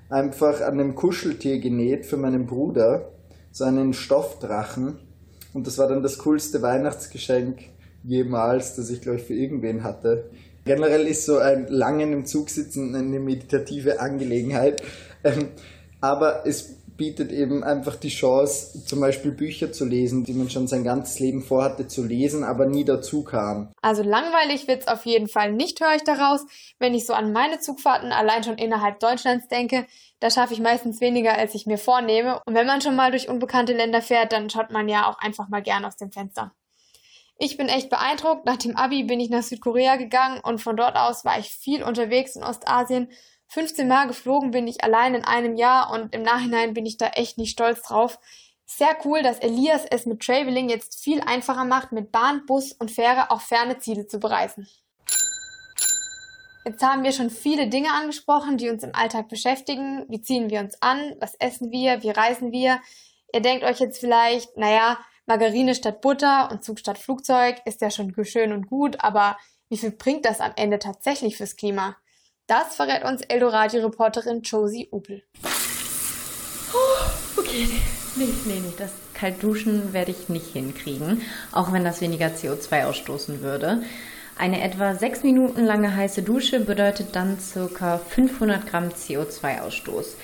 einfach 0.09 0.61
an 0.61 0.73
einem 0.73 0.95
Kuscheltier 0.95 1.59
genäht 1.59 2.05
für 2.05 2.17
meinen 2.17 2.45
Bruder, 2.45 3.11
so 3.51 3.63
einen 3.63 3.93
Stoffdrachen. 3.93 4.99
Und 5.53 5.67
das 5.67 5.77
war 5.77 5.87
dann 5.87 6.03
das 6.03 6.19
coolste 6.19 6.61
Weihnachtsgeschenk 6.61 7.59
jemals, 8.03 8.75
das 8.75 8.89
ich 8.89 9.01
glaube 9.01 9.17
ich 9.17 9.23
für 9.23 9.33
irgendwen 9.33 9.83
hatte. 9.83 10.29
Generell 10.65 11.07
ist 11.07 11.25
so 11.25 11.37
ein 11.37 11.67
langen 11.67 12.13
im 12.13 12.25
Zug 12.25 12.49
sitzen 12.49 12.93
eine 12.93 13.19
meditative 13.19 13.99
Angelegenheit. 13.99 14.81
Ähm, 15.23 15.49
aber 16.01 16.45
es 16.45 16.76
bietet 16.97 17.31
eben 17.31 17.63
einfach 17.63 17.95
die 17.95 18.09
Chance, 18.09 18.83
zum 18.85 18.99
Beispiel 18.99 19.31
Bücher 19.31 19.71
zu 19.71 19.85
lesen, 19.85 20.23
die 20.23 20.33
man 20.33 20.49
schon 20.49 20.67
sein 20.67 20.83
ganzes 20.83 21.19
Leben 21.19 21.41
vorhatte 21.41 21.87
zu 21.87 22.03
lesen, 22.03 22.43
aber 22.43 22.65
nie 22.65 22.83
dazu 22.83 23.23
kam. 23.23 23.71
Also 23.81 24.03
langweilig 24.03 24.67
wird 24.67 24.81
es 24.81 24.87
auf 24.87 25.05
jeden 25.05 25.27
Fall 25.27 25.53
nicht, 25.53 25.79
höre 25.79 25.95
ich 25.95 26.03
daraus. 26.03 26.41
Wenn 26.79 26.93
ich 26.93 27.05
so 27.05 27.13
an 27.13 27.31
meine 27.31 27.59
Zugfahrten 27.59 28.11
allein 28.11 28.43
schon 28.43 28.57
innerhalb 28.57 28.99
Deutschlands 28.99 29.47
denke, 29.47 29.85
da 30.19 30.29
schaffe 30.29 30.53
ich 30.53 30.59
meistens 30.59 30.99
weniger, 30.99 31.37
als 31.37 31.53
ich 31.53 31.67
mir 31.67 31.77
vornehme. 31.77 32.41
Und 32.45 32.55
wenn 32.55 32.67
man 32.67 32.81
schon 32.81 32.95
mal 32.95 33.11
durch 33.11 33.29
unbekannte 33.29 33.73
Länder 33.73 34.01
fährt, 34.01 34.31
dann 34.31 34.49
schaut 34.49 34.71
man 34.71 34.89
ja 34.89 35.07
auch 35.07 35.19
einfach 35.19 35.47
mal 35.47 35.61
gern 35.61 35.85
aus 35.85 35.95
dem 35.95 36.11
Fenster. 36.11 36.53
Ich 37.39 37.55
bin 37.55 37.69
echt 37.69 37.89
beeindruckt. 37.89 38.45
Nach 38.45 38.57
dem 38.57 38.75
Abi 38.75 39.03
bin 39.03 39.19
ich 39.19 39.29
nach 39.29 39.43
Südkorea 39.43 39.95
gegangen 39.97 40.41
und 40.43 40.59
von 40.59 40.75
dort 40.75 40.95
aus 40.95 41.23
war 41.23 41.37
ich 41.37 41.49
viel 41.49 41.83
unterwegs 41.83 42.35
in 42.35 42.43
Ostasien. 42.43 43.09
15 43.47 43.87
Mal 43.87 44.07
geflogen 44.07 44.51
bin 44.51 44.67
ich 44.67 44.83
allein 44.83 45.15
in 45.15 45.23
einem 45.23 45.55
Jahr 45.55 45.91
und 45.91 46.13
im 46.13 46.21
Nachhinein 46.21 46.73
bin 46.73 46.85
ich 46.85 46.97
da 46.97 47.07
echt 47.07 47.37
nicht 47.37 47.51
stolz 47.51 47.81
drauf. 47.81 48.19
Sehr 48.65 48.97
cool, 49.05 49.21
dass 49.21 49.39
Elias 49.39 49.85
es 49.89 50.05
mit 50.05 50.21
Traveling 50.21 50.69
jetzt 50.69 51.01
viel 51.01 51.21
einfacher 51.21 51.63
macht, 51.63 51.93
mit 51.93 52.11
Bahn, 52.11 52.45
Bus 52.45 52.73
und 52.73 52.91
Fähre 52.91 53.31
auch 53.31 53.41
ferne 53.41 53.79
Ziele 53.79 54.07
zu 54.07 54.19
bereisen. 54.19 54.67
Jetzt 56.65 56.83
haben 56.83 57.03
wir 57.03 57.13
schon 57.13 57.29
viele 57.29 57.69
Dinge 57.69 57.93
angesprochen, 57.93 58.57
die 58.57 58.69
uns 58.69 58.83
im 58.83 58.93
Alltag 58.93 59.29
beschäftigen. 59.29 60.05
Wie 60.09 60.21
ziehen 60.21 60.49
wir 60.49 60.59
uns 60.59 60.81
an? 60.81 61.15
Was 61.21 61.33
essen 61.35 61.71
wir? 61.71 62.03
Wie 62.03 62.09
reisen 62.09 62.51
wir? 62.51 62.81
Ihr 63.33 63.39
denkt 63.39 63.63
euch 63.63 63.79
jetzt 63.79 63.99
vielleicht, 63.99 64.57
naja, 64.57 64.97
Margarine 65.25 65.75
statt 65.75 66.01
Butter 66.01 66.49
und 66.51 66.65
Zug 66.65 66.79
statt 66.79 66.97
Flugzeug 66.97 67.61
ist 67.63 67.81
ja 67.81 67.89
schon 67.89 68.13
schön 68.25 68.51
und 68.51 68.67
gut, 68.67 69.01
aber 69.01 69.37
wie 69.69 69.77
viel 69.77 69.91
bringt 69.91 70.25
das 70.25 70.41
am 70.41 70.51
Ende 70.55 70.79
tatsächlich 70.79 71.37
fürs 71.37 71.55
Klima? 71.55 71.95
Das 72.47 72.75
verrät 72.75 73.03
uns 73.03 73.21
Eldoradio-Reporterin 73.23 74.41
Josie 74.41 74.87
Upel. 74.89 75.21
Oh, 76.73 77.39
okay, 77.41 77.67
nee, 78.15 78.29
nee, 78.45 78.61
nee, 78.61 78.73
das 78.77 78.91
Kaltduschen 79.13 79.91
werde 79.91 80.11
ich 80.11 80.29
nicht 80.29 80.53
hinkriegen, 80.53 81.23
auch 81.51 81.73
wenn 81.73 81.83
das 81.83 81.99
weniger 81.99 82.27
CO2 82.27 82.85
ausstoßen 82.85 83.41
würde. 83.41 83.83
Eine 84.37 84.61
etwa 84.63 84.95
sechs 84.95 85.23
Minuten 85.23 85.65
lange 85.65 85.93
heiße 85.93 86.21
Dusche 86.21 86.61
bedeutet 86.61 87.17
dann 87.17 87.37
ca. 87.73 87.97
500 87.97 88.65
Gramm 88.65 88.89
CO2-Ausstoß. 88.89 90.15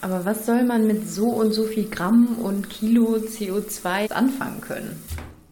Aber 0.00 0.24
was 0.24 0.46
soll 0.46 0.62
man 0.62 0.86
mit 0.86 1.06
so 1.06 1.26
und 1.26 1.52
so 1.52 1.64
viel 1.64 1.90
Gramm 1.90 2.38
und 2.38 2.70
Kilo 2.70 3.16
CO2 3.16 4.12
anfangen 4.12 4.62
können? 4.62 5.02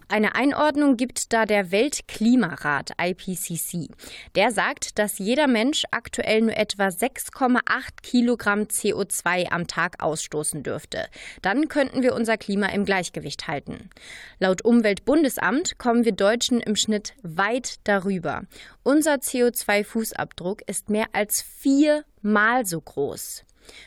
Eine 0.09 0.35
Einordnung 0.35 0.97
gibt 0.97 1.33
da 1.33 1.47
der 1.47 1.71
Weltklimarat 1.71 2.93
IPCC. 3.01 3.89
Der 4.35 4.51
sagt, 4.51 4.99
dass 4.99 5.19
jeder 5.19 5.47
Mensch 5.47 5.85
aktuell 5.91 6.43
nur 6.43 6.57
etwa 6.57 6.89
6,8 6.89 7.61
Kilogramm 8.03 8.63
CO2 8.63 9.51
am 9.51 9.67
Tag 9.67 10.03
ausstoßen 10.03 10.63
dürfte. 10.63 11.07
Dann 11.43 11.69
könnten 11.69 12.03
wir 12.03 12.15
unser 12.15 12.37
Klima 12.37 12.67
im 12.67 12.85
Gleichgewicht 12.85 13.49
halten. 13.49 13.91
Laut 14.39 14.63
Umweltbundesamt 14.63 15.79
kommen 15.79 16.05
wir 16.05 16.13
Deutschen 16.13 16.61
im 16.61 16.77
Schnitt 16.77 17.15
weit 17.23 17.77
darüber. 17.85 18.43
Unser 18.83 19.15
CO2-Fußabdruck 19.15 20.61
ist 20.67 20.91
mehr 20.91 21.07
als 21.13 21.43
viermal 21.43 22.67
so 22.67 22.81
groß. 22.81 23.45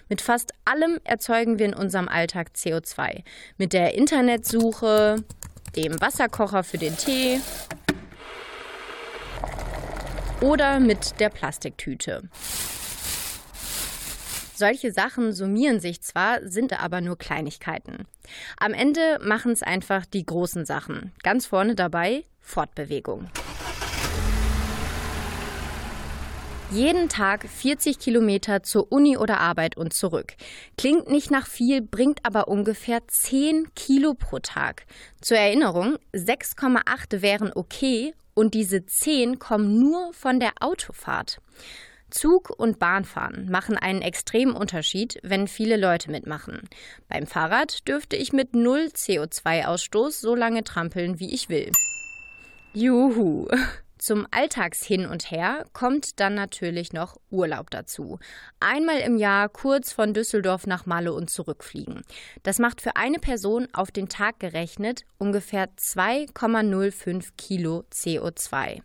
Mit 0.09 0.21
fast 0.21 0.53
allem 0.65 0.99
erzeugen 1.03 1.59
wir 1.59 1.67
in 1.67 1.73
unserem 1.73 2.07
Alltag 2.07 2.51
CO2. 2.55 3.23
Mit 3.57 3.73
der 3.73 3.93
Internetsuche, 3.93 5.23
dem 5.75 5.99
Wasserkocher 6.01 6.63
für 6.63 6.77
den 6.77 6.97
Tee 6.97 7.39
oder 10.41 10.79
mit 10.79 11.19
der 11.19 11.29
Plastiktüte. 11.29 12.29
Solche 14.55 14.91
Sachen 14.91 15.33
summieren 15.33 15.79
sich 15.79 16.01
zwar, 16.01 16.39
sind 16.47 16.81
aber 16.81 16.99
nur 17.01 17.17
Kleinigkeiten. 17.17 18.07
Am 18.59 18.73
Ende 18.73 19.19
machen 19.21 19.51
es 19.51 19.61
einfach 19.61 20.05
die 20.05 20.25
großen 20.25 20.65
Sachen. 20.65 21.11
Ganz 21.21 21.45
vorne 21.45 21.75
dabei 21.75 22.23
Fortbewegung. 22.39 23.29
Jeden 26.69 27.07
Tag 27.07 27.47
40 27.47 27.97
Kilometer 27.97 28.61
zur 28.61 28.91
Uni 28.91 29.15
oder 29.15 29.39
Arbeit 29.39 29.77
und 29.77 29.93
zurück. 29.93 30.33
Klingt 30.77 31.09
nicht 31.09 31.31
nach 31.31 31.47
viel, 31.47 31.81
bringt 31.81 32.25
aber 32.25 32.49
ungefähr 32.49 32.99
10 33.07 33.73
Kilo 33.73 34.13
pro 34.13 34.39
Tag. 34.39 34.85
Zur 35.21 35.37
Erinnerung, 35.37 35.97
6,8 36.13 37.21
wären 37.21 37.53
okay 37.55 38.13
und 38.33 38.53
diese 38.53 38.85
10 38.85 39.39
kommen 39.39 39.79
nur 39.79 40.13
von 40.13 40.41
der 40.41 40.51
Autofahrt. 40.59 41.39
Zug 42.09 42.49
und 42.49 42.79
Bahnfahren 42.79 43.49
machen 43.49 43.77
einen 43.77 44.01
extremen 44.01 44.53
Unterschied, 44.53 45.19
wenn 45.23 45.47
viele 45.47 45.77
Leute 45.77 46.11
mitmachen. 46.11 46.67
Beim 47.07 47.27
Fahrrad 47.27 47.87
dürfte 47.87 48.17
ich 48.17 48.33
mit 48.33 48.55
null 48.55 48.89
CO2-Ausstoß 48.93 50.19
so 50.19 50.35
lange 50.35 50.65
trampeln, 50.65 51.19
wie 51.21 51.33
ich 51.33 51.47
will. 51.47 51.71
Juhu! 52.73 53.47
Zum 53.97 54.27
Alltagshin 54.31 55.05
und 55.05 55.31
Her 55.31 55.65
kommt 55.73 56.19
dann 56.19 56.35
natürlich 56.35 56.93
noch 56.93 57.17
Urlaub 57.29 57.69
dazu. 57.69 58.19
Einmal 58.59 58.99
im 58.99 59.17
Jahr 59.17 59.49
kurz 59.49 59.91
von 59.91 60.13
Düsseldorf 60.13 60.67
nach 60.67 60.85
Malle 60.85 61.13
und 61.13 61.29
zurückfliegen. 61.29 62.03
Das 62.43 62.59
macht 62.59 62.81
für 62.81 62.95
eine 62.95 63.19
Person 63.19 63.67
auf 63.73 63.91
den 63.91 64.09
Tag 64.09 64.39
gerechnet 64.39 65.03
ungefähr 65.17 65.67
2,05 65.75 67.29
Kilo 67.37 67.83
CO2. 67.91 68.81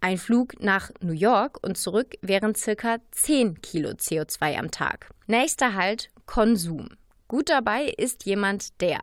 Ein 0.00 0.18
Flug 0.18 0.60
nach 0.60 0.90
New 1.00 1.14
York 1.14 1.58
und 1.62 1.78
zurück 1.78 2.16
wären 2.20 2.54
circa 2.54 2.98
10 3.12 3.62
Kilo 3.62 3.90
CO2 3.90 4.58
am 4.58 4.70
Tag. 4.70 5.08
Nächster 5.26 5.74
Halt 5.74 6.10
Konsum. 6.26 6.90
Gut 7.34 7.48
dabei 7.48 7.86
ist 7.86 8.26
jemand, 8.26 8.80
der 8.80 9.02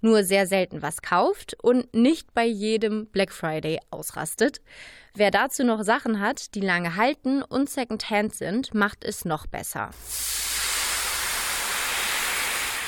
nur 0.00 0.22
sehr 0.22 0.46
selten 0.46 0.82
was 0.82 1.02
kauft 1.02 1.56
und 1.60 1.92
nicht 1.92 2.32
bei 2.32 2.44
jedem 2.44 3.06
Black 3.06 3.32
Friday 3.32 3.80
ausrastet. 3.90 4.60
Wer 5.14 5.32
dazu 5.32 5.64
noch 5.64 5.82
Sachen 5.82 6.20
hat, 6.20 6.54
die 6.54 6.60
lange 6.60 6.94
halten 6.94 7.42
und 7.42 7.68
Secondhand 7.68 8.36
sind, 8.36 8.72
macht 8.72 9.02
es 9.04 9.24
noch 9.24 9.48
besser. 9.48 9.90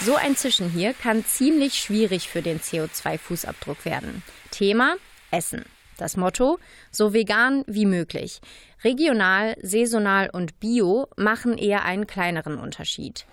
So 0.03 0.15
ein 0.15 0.37
Zischen 0.37 0.71
hier 0.71 0.95
kann 0.95 1.25
ziemlich 1.25 1.75
schwierig 1.75 2.29
für 2.29 2.43
den 2.43 2.61
CO2-Fußabdruck 2.61 3.85
werden. 3.85 4.23
Thema 4.53 4.95
Essen. 5.33 5.65
Das 5.99 6.17
Motto: 6.17 6.61
so 6.93 7.13
vegan 7.13 7.65
wie 7.67 7.87
möglich. 7.87 8.41
Regional, 8.85 9.57
saisonal 9.61 10.31
und 10.31 10.61
bio 10.61 11.09
machen 11.17 11.59
eher 11.59 11.85
einen 11.85 12.07
kleineren 12.07 12.61
Unterschied. 12.61 13.27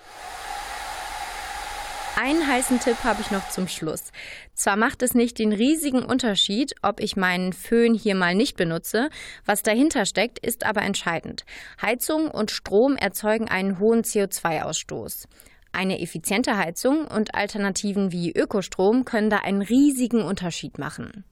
Einen 2.18 2.46
heißen 2.46 2.80
Tipp 2.80 3.04
habe 3.04 3.22
ich 3.22 3.32
noch 3.32 3.50
zum 3.50 3.68
Schluss. 3.68 4.12
Zwar 4.54 4.76
macht 4.76 5.02
es 5.02 5.16
nicht 5.16 5.40
den 5.40 5.54
riesigen 5.54 6.04
Unterschied, 6.04 6.74
ob 6.82 7.00
ich 7.00 7.16
meinen 7.16 7.54
Föhn 7.54 7.94
hier 7.94 8.16
mal 8.16 8.36
nicht 8.36 8.58
benutze, 8.58 9.10
was 9.46 9.64
dahinter 9.64 10.06
steckt, 10.06 10.38
ist 10.40 10.66
aber 10.66 10.82
entscheidend. 10.82 11.46
Heizung 11.82 12.30
und 12.30 12.52
Strom 12.52 12.98
erzeugen 12.98 13.48
einen 13.48 13.80
hohen 13.80 14.04
CO2-Ausstoß. 14.04 15.28
Eine 15.72 16.02
effiziente 16.02 16.58
Heizung 16.58 17.08
und 17.08 17.34
Alternativen 17.34 18.12
wie 18.12 18.32
Ökostrom 18.32 19.06
können 19.06 19.30
da 19.30 19.38
einen 19.38 19.62
riesigen 19.62 20.22
Unterschied 20.22 20.78
machen. 20.78 21.24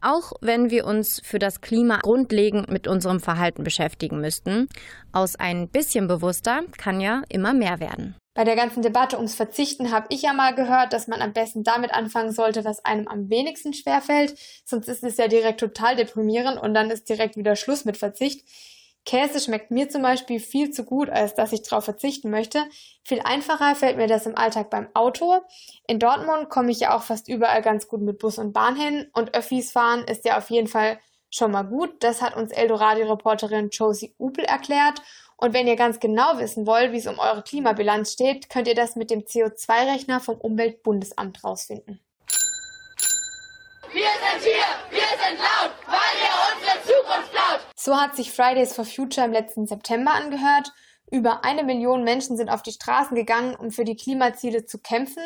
Auch 0.00 0.32
wenn 0.40 0.70
wir 0.70 0.84
uns 0.86 1.20
für 1.24 1.38
das 1.38 1.60
Klima 1.60 1.98
grundlegend 2.02 2.70
mit 2.70 2.88
unserem 2.88 3.20
Verhalten 3.20 3.62
beschäftigen 3.64 4.20
müssten, 4.20 4.68
aus 5.12 5.36
ein 5.36 5.68
bisschen 5.68 6.08
bewusster 6.08 6.62
kann 6.76 7.00
ja 7.00 7.22
immer 7.28 7.54
mehr 7.54 7.80
werden. 7.80 8.16
Bei 8.34 8.44
der 8.44 8.56
ganzen 8.56 8.82
Debatte 8.82 9.16
ums 9.16 9.34
Verzichten 9.34 9.92
habe 9.92 10.06
ich 10.08 10.22
ja 10.22 10.32
mal 10.32 10.54
gehört, 10.54 10.94
dass 10.94 11.06
man 11.06 11.20
am 11.20 11.34
besten 11.34 11.64
damit 11.64 11.92
anfangen 11.92 12.32
sollte, 12.32 12.64
was 12.64 12.82
einem 12.82 13.06
am 13.06 13.28
wenigsten 13.28 13.74
schwerfällt. 13.74 14.34
Sonst 14.64 14.88
ist 14.88 15.04
es 15.04 15.18
ja 15.18 15.28
direkt 15.28 15.60
total 15.60 15.96
deprimierend 15.96 16.58
und 16.58 16.72
dann 16.72 16.90
ist 16.90 17.10
direkt 17.10 17.36
wieder 17.36 17.56
Schluss 17.56 17.84
mit 17.84 17.98
Verzicht. 17.98 18.48
Käse 19.04 19.40
schmeckt 19.40 19.70
mir 19.70 19.88
zum 19.88 20.02
Beispiel 20.02 20.38
viel 20.38 20.70
zu 20.70 20.84
gut, 20.84 21.10
als 21.10 21.34
dass 21.34 21.52
ich 21.52 21.62
darauf 21.62 21.84
verzichten 21.84 22.30
möchte. 22.30 22.64
Viel 23.04 23.20
einfacher 23.20 23.74
fällt 23.74 23.96
mir 23.96 24.06
das 24.06 24.26
im 24.26 24.36
Alltag 24.36 24.70
beim 24.70 24.88
Auto. 24.94 25.40
In 25.86 25.98
Dortmund 25.98 26.48
komme 26.50 26.70
ich 26.70 26.80
ja 26.80 26.96
auch 26.96 27.02
fast 27.02 27.28
überall 27.28 27.62
ganz 27.62 27.88
gut 27.88 28.00
mit 28.00 28.18
Bus 28.18 28.38
und 28.38 28.52
Bahn 28.52 28.76
hin 28.76 29.08
und 29.12 29.34
Öffis 29.34 29.72
fahren 29.72 30.04
ist 30.04 30.24
ja 30.24 30.38
auf 30.38 30.50
jeden 30.50 30.68
Fall 30.68 30.98
schon 31.30 31.50
mal 31.50 31.62
gut. 31.62 32.02
Das 32.04 32.22
hat 32.22 32.36
uns 32.36 32.52
Eldoradio-Reporterin 32.52 33.70
Josie 33.70 34.14
Upel 34.18 34.44
erklärt. 34.44 35.02
Und 35.36 35.54
wenn 35.54 35.66
ihr 35.66 35.76
ganz 35.76 35.98
genau 35.98 36.38
wissen 36.38 36.66
wollt, 36.66 36.92
wie 36.92 36.98
es 36.98 37.08
um 37.08 37.18
eure 37.18 37.42
Klimabilanz 37.42 38.12
steht, 38.12 38.48
könnt 38.48 38.68
ihr 38.68 38.76
das 38.76 38.94
mit 38.94 39.10
dem 39.10 39.22
CO2-Rechner 39.22 40.20
vom 40.20 40.36
Umweltbundesamt 40.36 41.42
rausfinden. 41.42 41.98
Wir 43.92 44.02
sind 44.04 44.44
hier, 44.44 44.64
wir 44.90 45.00
sind 45.00 45.38
laut, 45.38 45.72
weil 45.86 46.22
ihr. 46.22 46.31
So 47.84 48.00
hat 48.00 48.14
sich 48.14 48.30
Fridays 48.30 48.74
for 48.74 48.84
Future 48.84 49.26
im 49.26 49.32
letzten 49.32 49.66
September 49.66 50.12
angehört. 50.12 50.72
Über 51.10 51.44
eine 51.44 51.64
Million 51.64 52.04
Menschen 52.04 52.36
sind 52.36 52.48
auf 52.48 52.62
die 52.62 52.70
Straßen 52.70 53.16
gegangen, 53.16 53.56
um 53.56 53.72
für 53.72 53.82
die 53.82 53.96
Klimaziele 53.96 54.64
zu 54.64 54.78
kämpfen. 54.78 55.24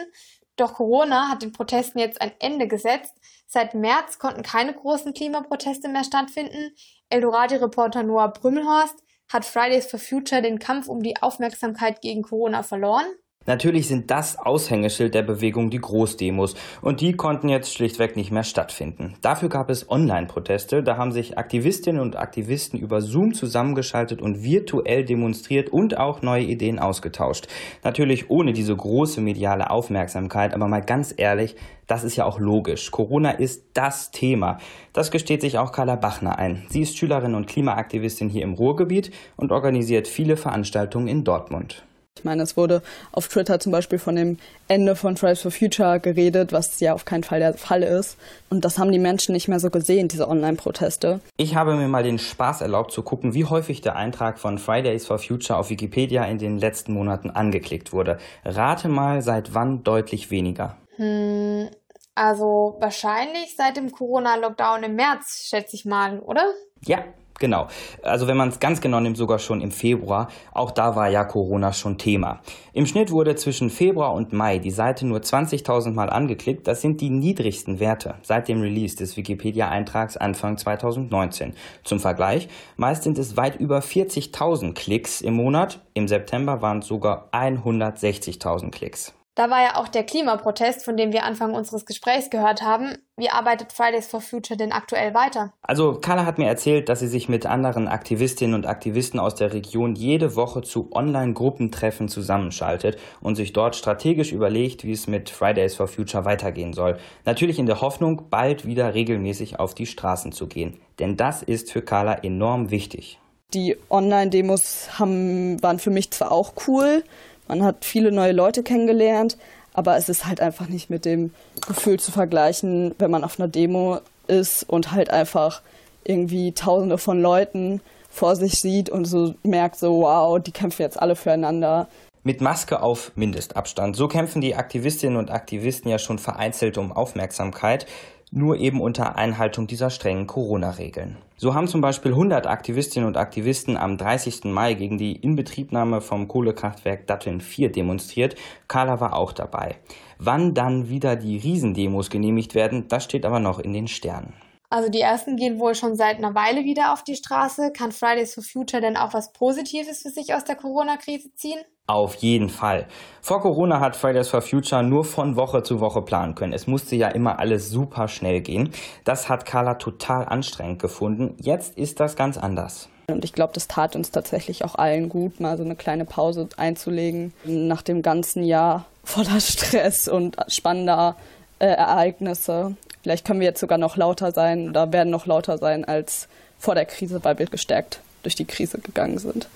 Doch 0.56 0.72
Corona 0.72 1.28
hat 1.28 1.42
den 1.42 1.52
Protesten 1.52 1.98
jetzt 1.98 2.18
ein 2.18 2.32
Ende 2.38 2.66
gesetzt. 2.66 3.12
Seit 3.46 3.74
März 3.74 4.18
konnten 4.18 4.42
keine 4.42 4.72
großen 4.72 5.12
Klimaproteste 5.12 5.88
mehr 5.88 6.02
stattfinden. 6.02 6.74
Eldoradi-Reporter 7.10 8.02
Noah 8.04 8.28
Brümmelhorst 8.28 9.04
hat 9.30 9.44
Fridays 9.44 9.90
for 9.90 10.00
Future 10.00 10.40
den 10.40 10.58
Kampf 10.58 10.88
um 10.88 11.02
die 11.02 11.20
Aufmerksamkeit 11.20 12.00
gegen 12.00 12.22
Corona 12.22 12.62
verloren. 12.62 13.04
Natürlich 13.46 13.88
sind 13.88 14.11
das 14.11 14.38
Aushängeschild 14.38 15.14
der 15.14 15.22
Bewegung 15.22 15.70
die 15.70 15.80
Großdemos 15.80 16.54
und 16.82 17.00
die 17.00 17.12
konnten 17.14 17.48
jetzt 17.48 17.72
schlichtweg 17.72 18.16
nicht 18.16 18.32
mehr 18.32 18.42
stattfinden. 18.42 19.14
Dafür 19.22 19.48
gab 19.48 19.70
es 19.70 19.88
Online-Proteste, 19.88 20.82
da 20.82 20.96
haben 20.96 21.12
sich 21.12 21.38
Aktivistinnen 21.38 22.00
und 22.02 22.16
Aktivisten 22.16 22.78
über 22.78 23.00
Zoom 23.00 23.35
zusammengeschaltet 23.35 24.20
und 24.20 24.42
virtuell 24.42 25.04
demonstriert 25.04 25.68
und 25.68 25.96
auch 25.96 26.22
neue 26.22 26.44
Ideen 26.44 26.78
ausgetauscht. 26.78 27.46
Natürlich 27.85 28.30
ohne 28.30 28.52
diese 28.52 28.74
große 28.74 29.20
mediale 29.20 29.70
Aufmerksamkeit, 29.70 30.52
aber 30.52 30.66
mal 30.66 30.82
ganz 30.82 31.14
ehrlich, 31.16 31.56
das 31.87 32.02
ist 32.02 32.16
ja 32.16 32.24
auch 32.24 32.40
logisch. 32.40 32.90
Corona 32.90 33.30
ist 33.30 33.64
das 33.74 34.11
Thema. 34.11 34.59
Das 34.92 35.12
gesteht 35.12 35.40
sich 35.40 35.59
auch 35.59 35.70
Carla 35.70 35.94
Bachner 35.94 36.38
ein. 36.38 36.64
Sie 36.68 36.82
ist 36.82 36.98
Schülerin 36.98 37.35
und 37.35 37.46
Klimaaktivistin 37.46 38.28
hier 38.28 38.42
im 38.42 38.54
Ruhrgebiet 38.54 39.12
und 39.37 39.52
organisiert 39.52 40.09
viele 40.09 40.37
Veranstaltungen 40.37 41.06
in 41.06 41.22
Dortmund. 41.22 41.85
Ich 42.16 42.24
meine, 42.24 42.42
es 42.42 42.57
wurde 42.57 42.83
auf 43.12 43.29
Twitter 43.29 43.61
zum 43.61 43.72
Beispiel 43.72 43.98
von 43.98 44.16
dem 44.16 44.38
Ende 44.68 44.96
von 44.96 45.16
Fridays 45.16 45.42
for 45.42 45.50
Future 45.50 46.00
geredet, 46.00 46.52
was 46.52 46.81
ja 46.81 46.94
auf 46.94 47.05
keinen 47.05 47.24
Fall 47.24 47.40
der 47.40 47.55
Fall 47.55 47.83
ist. 47.83 48.16
Und 48.48 48.64
das 48.64 48.79
haben 48.79 48.90
die 48.90 48.98
Menschen 48.98 49.33
nicht 49.33 49.48
mehr 49.48 49.61
so 49.61 49.70
gesehen, 49.70 50.09
diese 50.09 50.29
Online-Proteste. 50.29 51.20
Ich 51.37 51.57
habe 51.57 51.74
mir 51.74 51.88
mal 51.88 52.02
den 52.02 52.18
Spaß 52.18 52.62
erlaubt 52.62 52.92
zu 52.92 53.02
gucken, 53.02 53.35
wie 53.35 53.44
häufig 53.44 53.83
der 53.83 53.96
Eintrag 53.96 54.38
von 54.38 54.59
Fridays 54.59 55.07
for 55.07 55.18
Future 55.18 55.59
auf 55.59 55.68
Wikipedia 55.70 56.24
in 56.24 56.38
den 56.38 56.59
letzten 56.59 56.92
Monaten 56.92 57.31
angeklickt 57.31 57.92
wurde. 57.92 58.18
Rate 58.44 58.88
mal, 58.88 59.20
seit 59.20 59.55
wann 59.55 59.85
deutlich 59.85 60.31
weniger. 60.31 60.76
Hm, 60.96 61.68
also 62.14 62.76
wahrscheinlich 62.81 63.55
seit 63.57 63.76
dem 63.76 63.92
Corona-Lockdown 63.92 64.85
im 64.85 64.94
März, 64.94 65.46
schätze 65.48 65.76
ich 65.76 65.85
mal, 65.85 66.18
oder? 66.20 66.44
Ja, 66.83 67.05
Genau. 67.38 67.68
Also 68.03 68.27
wenn 68.27 68.37
man 68.37 68.49
es 68.49 68.61
ganz 68.61 68.81
genau 68.81 69.01
nimmt, 69.01 69.16
sogar 69.16 69.38
schon 69.38 69.61
im 69.61 69.70
Februar. 69.70 70.29
Auch 70.53 70.70
da 70.70 70.96
war 70.96 71.09
ja 71.11 71.25
Corona 71.25 71.72
schon 71.72 71.99
Thema. 71.99 72.40
Im 72.72 72.87
Schnitt 72.87 73.11
wurde 73.11 73.35
zwischen 73.37 73.68
Februar 73.68 74.14
und 74.14 74.33
Mai 74.33 74.59
die 74.59 74.70
Seite 74.70 75.07
nur 75.07 75.18
20.000 75.18 75.92
Mal 75.92 76.09
angeklickt. 76.09 76.66
Das 76.66 76.81
sind 76.81 77.01
die 77.01 77.11
niedrigsten 77.11 77.79
Werte 77.79 78.14
seit 78.22 78.49
dem 78.49 78.61
Release 78.61 78.96
des 78.96 79.16
Wikipedia-Eintrags 79.16 80.16
Anfang 80.16 80.57
2019. 80.57 81.55
Zum 81.85 82.01
Vergleich, 82.01 82.49
meist 82.77 83.03
sind 83.03 83.18
es 83.18 83.37
weit 83.37 83.57
über 83.57 83.81
40.000 83.81 84.75
Klicks 84.75 85.20
im 85.20 85.35
Monat. 85.35 85.81
Im 85.94 86.09
September 86.09 86.62
waren 86.62 86.79
es 86.79 86.87
sogar 86.87 87.29
160.000 87.33 88.70
Klicks. 88.70 89.14
Da 89.37 89.51
war 89.51 89.62
ja 89.62 89.77
auch 89.77 89.88
der 89.88 90.03
Klimaprotest, 90.03 90.83
von 90.83 90.96
dem 90.96 91.12
wir 91.12 91.25
Anfang 91.25 91.53
unseres 91.53 91.85
Gesprächs 91.85 92.31
gehört 92.31 92.62
haben. 92.62 92.96
Wie 93.18 93.29
arbeitet 93.29 93.70
Fridays 93.70 94.07
for 94.07 94.22
Future 94.22 94.57
denn 94.57 94.72
aktuell 94.72 95.12
weiter? 95.12 95.53
Also 95.61 95.92
Carla 96.01 96.25
hat 96.25 96.38
mir 96.38 96.49
erzählt, 96.49 96.88
dass 96.88 97.01
sie 97.01 97.07
sich 97.07 97.29
mit 97.29 97.44
anderen 97.44 97.87
Aktivistinnen 97.87 98.55
und 98.55 98.66
Aktivisten 98.66 99.20
aus 99.20 99.35
der 99.35 99.53
Region 99.53 99.94
jede 99.94 100.37
Woche 100.37 100.62
zu 100.62 100.90
Online-Gruppentreffen 100.90 102.09
zusammenschaltet 102.09 102.99
und 103.20 103.37
sich 103.37 103.53
dort 103.53 103.77
strategisch 103.77 104.33
überlegt, 104.33 104.85
wie 104.85 104.92
es 104.92 105.07
mit 105.07 105.29
Fridays 105.29 105.75
for 105.75 105.87
Future 105.87 106.25
weitergehen 106.25 106.72
soll. 106.72 106.96
Natürlich 107.27 107.59
in 107.59 107.66
der 107.66 107.83
Hoffnung, 107.83 108.31
bald 108.31 108.64
wieder 108.64 108.94
regelmäßig 108.94 109.61
auf 109.61 109.75
die 109.75 109.87
Straßen 109.87 110.33
zu 110.33 110.46
gehen. 110.46 110.81
Denn 110.99 111.18
das 111.18 111.42
ist 111.42 111.70
für 111.70 111.83
Carla 111.83 112.14
enorm 112.14 112.70
wichtig. 112.70 113.18
Die 113.53 113.77
Online-Demos 113.90 114.88
waren 114.99 115.79
für 115.79 115.90
mich 115.90 116.11
zwar 116.11 116.33
auch 116.33 116.55
cool, 116.66 117.05
man 117.48 117.62
hat 117.62 117.85
viele 117.85 118.12
neue 118.12 118.32
Leute 118.32 118.62
kennengelernt, 118.62 119.37
aber 119.72 119.96
es 119.96 120.09
ist 120.09 120.26
halt 120.26 120.40
einfach 120.40 120.68
nicht 120.68 120.90
mit 120.90 121.04
dem 121.04 121.32
Gefühl 121.66 122.00
zu 122.00 122.11
vergleichen, 122.11 122.94
wenn 122.98 123.11
man 123.11 123.24
auf 123.24 123.38
einer 123.38 123.48
Demo 123.48 124.00
ist 124.26 124.68
und 124.68 124.92
halt 124.92 125.11
einfach 125.11 125.62
irgendwie 126.04 126.52
tausende 126.52 126.98
von 126.98 127.20
Leuten 127.20 127.80
vor 128.11 128.37
sich 128.37 128.61
sieht 128.61 128.88
und 128.88 129.04
so 129.04 129.35
merkt, 129.42 129.76
so 129.76 130.02
wow, 130.02 130.40
die 130.40 130.52
kämpfen 130.52 130.82
jetzt 130.82 131.00
alle 131.00 131.16
füreinander. 131.16 131.88
Mit 132.22 132.40
Maske 132.40 132.80
auf 132.82 133.12
Mindestabstand. 133.14 133.94
So 133.94 134.09
kämpfen 134.09 134.40
die 134.40 134.56
Aktivistinnen 134.56 135.16
und 135.16 135.30
Aktivisten 135.30 135.90
ja 135.90 135.98
schon 135.98 136.18
vereinzelt 136.18 136.78
um 136.78 136.90
Aufmerksamkeit 136.90 137.87
nur 138.30 138.56
eben 138.58 138.80
unter 138.80 139.16
Einhaltung 139.16 139.66
dieser 139.66 139.90
strengen 139.90 140.26
Corona-Regeln. 140.26 141.16
So 141.36 141.54
haben 141.54 141.68
zum 141.68 141.80
Beispiel 141.80 142.12
100 142.12 142.46
Aktivistinnen 142.46 143.06
und 143.06 143.16
Aktivisten 143.16 143.76
am 143.76 143.98
30. 143.98 144.44
Mai 144.44 144.74
gegen 144.74 144.98
die 144.98 145.16
Inbetriebnahme 145.16 146.00
vom 146.00 146.28
Kohlekraftwerk 146.28 147.06
Datteln 147.06 147.40
4 147.40 147.70
demonstriert. 147.70 148.36
Carla 148.68 149.00
war 149.00 149.14
auch 149.14 149.32
dabei. 149.32 149.76
Wann 150.18 150.54
dann 150.54 150.88
wieder 150.88 151.14
die 151.16 151.36
Riesendemos 151.36 152.10
genehmigt 152.10 152.54
werden, 152.54 152.88
das 152.88 153.04
steht 153.04 153.26
aber 153.26 153.38
noch 153.38 153.58
in 153.58 153.72
den 153.72 153.86
Sternen. 153.86 154.32
Also 154.68 154.88
die 154.88 155.00
ersten 155.00 155.37
gehen 155.37 155.59
wohl 155.59 155.74
schon 155.74 155.96
seit 155.96 156.16
einer 156.18 156.35
Weile 156.35 156.64
wieder 156.64 156.92
auf 156.92 157.05
die 157.05 157.16
Straße. 157.16 157.72
Kann 157.72 157.92
Fridays 157.92 158.35
for 158.35 158.42
Future 158.42 158.81
denn 158.81 158.96
auch 158.96 159.14
was 159.14 159.33
Positives 159.33 160.02
für 160.02 160.11
sich 160.11 160.35
aus 160.35 160.44
der 160.44 160.57
Corona-Krise 160.57 161.33
ziehen? 161.35 161.59
Auf 161.88 162.16
jeden 162.16 162.48
Fall. 162.48 162.88
Vor 163.20 163.40
Corona 163.40 163.79
hat 163.79 163.94
Fridays 163.94 164.29
for 164.29 164.42
Future 164.42 164.83
nur 164.83 165.05
von 165.05 165.37
Woche 165.37 165.62
zu 165.62 165.79
Woche 165.81 166.02
planen 166.02 166.35
können. 166.35 166.52
Es 166.52 166.66
musste 166.66 166.96
ja 166.96 167.09
immer 167.09 167.38
alles 167.38 167.70
super 167.70 168.09
schnell 168.09 168.40
gehen. 168.40 168.72
Das 169.05 169.29
hat 169.29 169.46
Carla 169.46 169.74
total 169.74 170.26
anstrengend 170.26 170.81
gefunden. 170.81 171.37
Jetzt 171.40 171.79
ist 171.79 172.00
das 172.00 172.16
ganz 172.16 172.38
anders. 172.38 172.88
Und 173.09 173.24
ich 173.24 173.33
glaube, 173.33 173.52
das 173.52 173.68
tat 173.68 173.94
uns 173.94 174.11
tatsächlich 174.11 174.64
auch 174.64 174.74
allen 174.74 175.09
gut, 175.09 175.38
mal 175.38 175.57
so 175.57 175.62
eine 175.62 175.76
kleine 175.76 176.05
Pause 176.05 176.48
einzulegen. 176.57 177.33
Nach 177.44 177.83
dem 177.83 178.02
ganzen 178.02 178.42
Jahr 178.42 178.87
voller 179.05 179.40
Stress 179.40 180.09
und 180.09 180.37
spannender 180.48 181.14
äh, 181.58 181.66
Ereignisse. 181.66 182.76
Vielleicht 183.02 183.26
können 183.26 183.40
wir 183.40 183.46
jetzt 183.46 183.60
sogar 183.60 183.78
noch 183.78 183.96
lauter 183.96 184.32
sein 184.32 184.70
oder 184.70 184.92
werden 184.92 185.10
noch 185.10 185.26
lauter 185.26 185.58
sein 185.58 185.84
als 185.84 186.28
vor 186.58 186.74
der 186.74 186.86
Krise, 186.86 187.22
weil 187.24 187.38
wir 187.38 187.46
gestärkt 187.46 188.00
durch 188.22 188.34
die 188.34 188.46
Krise 188.46 188.78
gegangen 188.78 189.18
sind. 189.18 189.48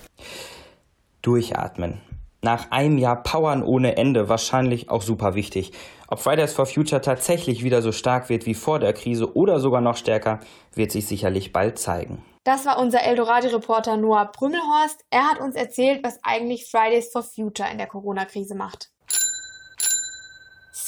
Durchatmen 1.21 2.01
nach 2.41 2.71
einem 2.71 2.97
Jahr 2.97 3.21
Powern 3.21 3.63
ohne 3.63 3.97
Ende 3.97 4.27
wahrscheinlich 4.27 4.89
auch 4.89 5.01
super 5.01 5.35
wichtig. 5.35 5.71
Ob 6.07 6.19
Fridays 6.19 6.53
for 6.53 6.65
Future 6.65 7.01
tatsächlich 7.01 7.63
wieder 7.63 7.81
so 7.81 7.91
stark 7.91 8.29
wird 8.29 8.45
wie 8.45 8.55
vor 8.55 8.79
der 8.79 8.93
Krise 8.93 9.35
oder 9.35 9.59
sogar 9.59 9.81
noch 9.81 9.95
stärker, 9.95 10.39
wird 10.73 10.91
sich 10.91 11.07
sicherlich 11.07 11.53
bald 11.53 11.79
zeigen. 11.79 12.23
Das 12.43 12.65
war 12.65 12.79
unser 12.79 13.03
Eldorado-Reporter 13.03 13.97
Noah 13.97 14.31
Brümmelhorst. 14.31 15.05
Er 15.11 15.29
hat 15.29 15.39
uns 15.39 15.55
erzählt, 15.55 16.03
was 16.03 16.19
eigentlich 16.23 16.69
Fridays 16.69 17.11
for 17.11 17.21
Future 17.21 17.69
in 17.71 17.77
der 17.77 17.87
Corona-Krise 17.87 18.55
macht. 18.55 18.89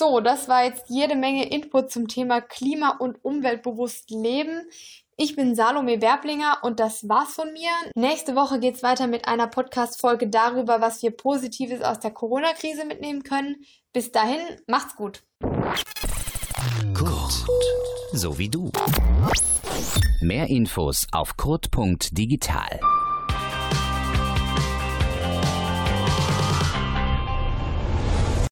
So, 0.04 0.20
das 0.20 0.50
war 0.50 0.66
jetzt 0.66 0.90
jede 0.90 1.16
Menge 1.16 1.50
Input 1.50 1.90
zum 1.90 2.10
Thema 2.10 2.42
Klima- 2.42 2.98
und 3.00 3.24
umweltbewusst 3.24 4.12
Leben. 4.12 4.68
Ich 5.16 5.38
bin 5.38 5.56
Salome 5.56 6.02
Werblinger 6.02 6.58
und 6.62 6.82
das 6.82 7.08
war's 7.08 7.36
von 7.36 7.54
mir. 7.54 7.70
Nächste 7.96 8.36
Woche 8.36 8.60
geht's 8.60 8.84
weiter 8.84 9.08
mit 9.08 9.30
einer 9.30 9.48
Podcast-Folge 9.48 10.28
darüber, 10.28 10.82
was 10.82 11.02
wir 11.04 11.12
Positives 11.12 11.82
aus 11.82 12.02
der 12.02 12.12
Corona-Krise 12.12 12.84
mitnehmen 12.84 13.24
können. 13.24 13.64
Bis 13.94 14.12
dahin, 14.12 14.42
macht's 14.68 14.98
gut. 14.98 15.24
Kurt, 16.94 17.46
so 18.12 18.38
wie 18.38 18.50
du. 18.50 18.74
Mehr 20.20 20.50
Infos 20.50 21.08
auf 21.14 21.38
kurt.digital. 21.38 22.82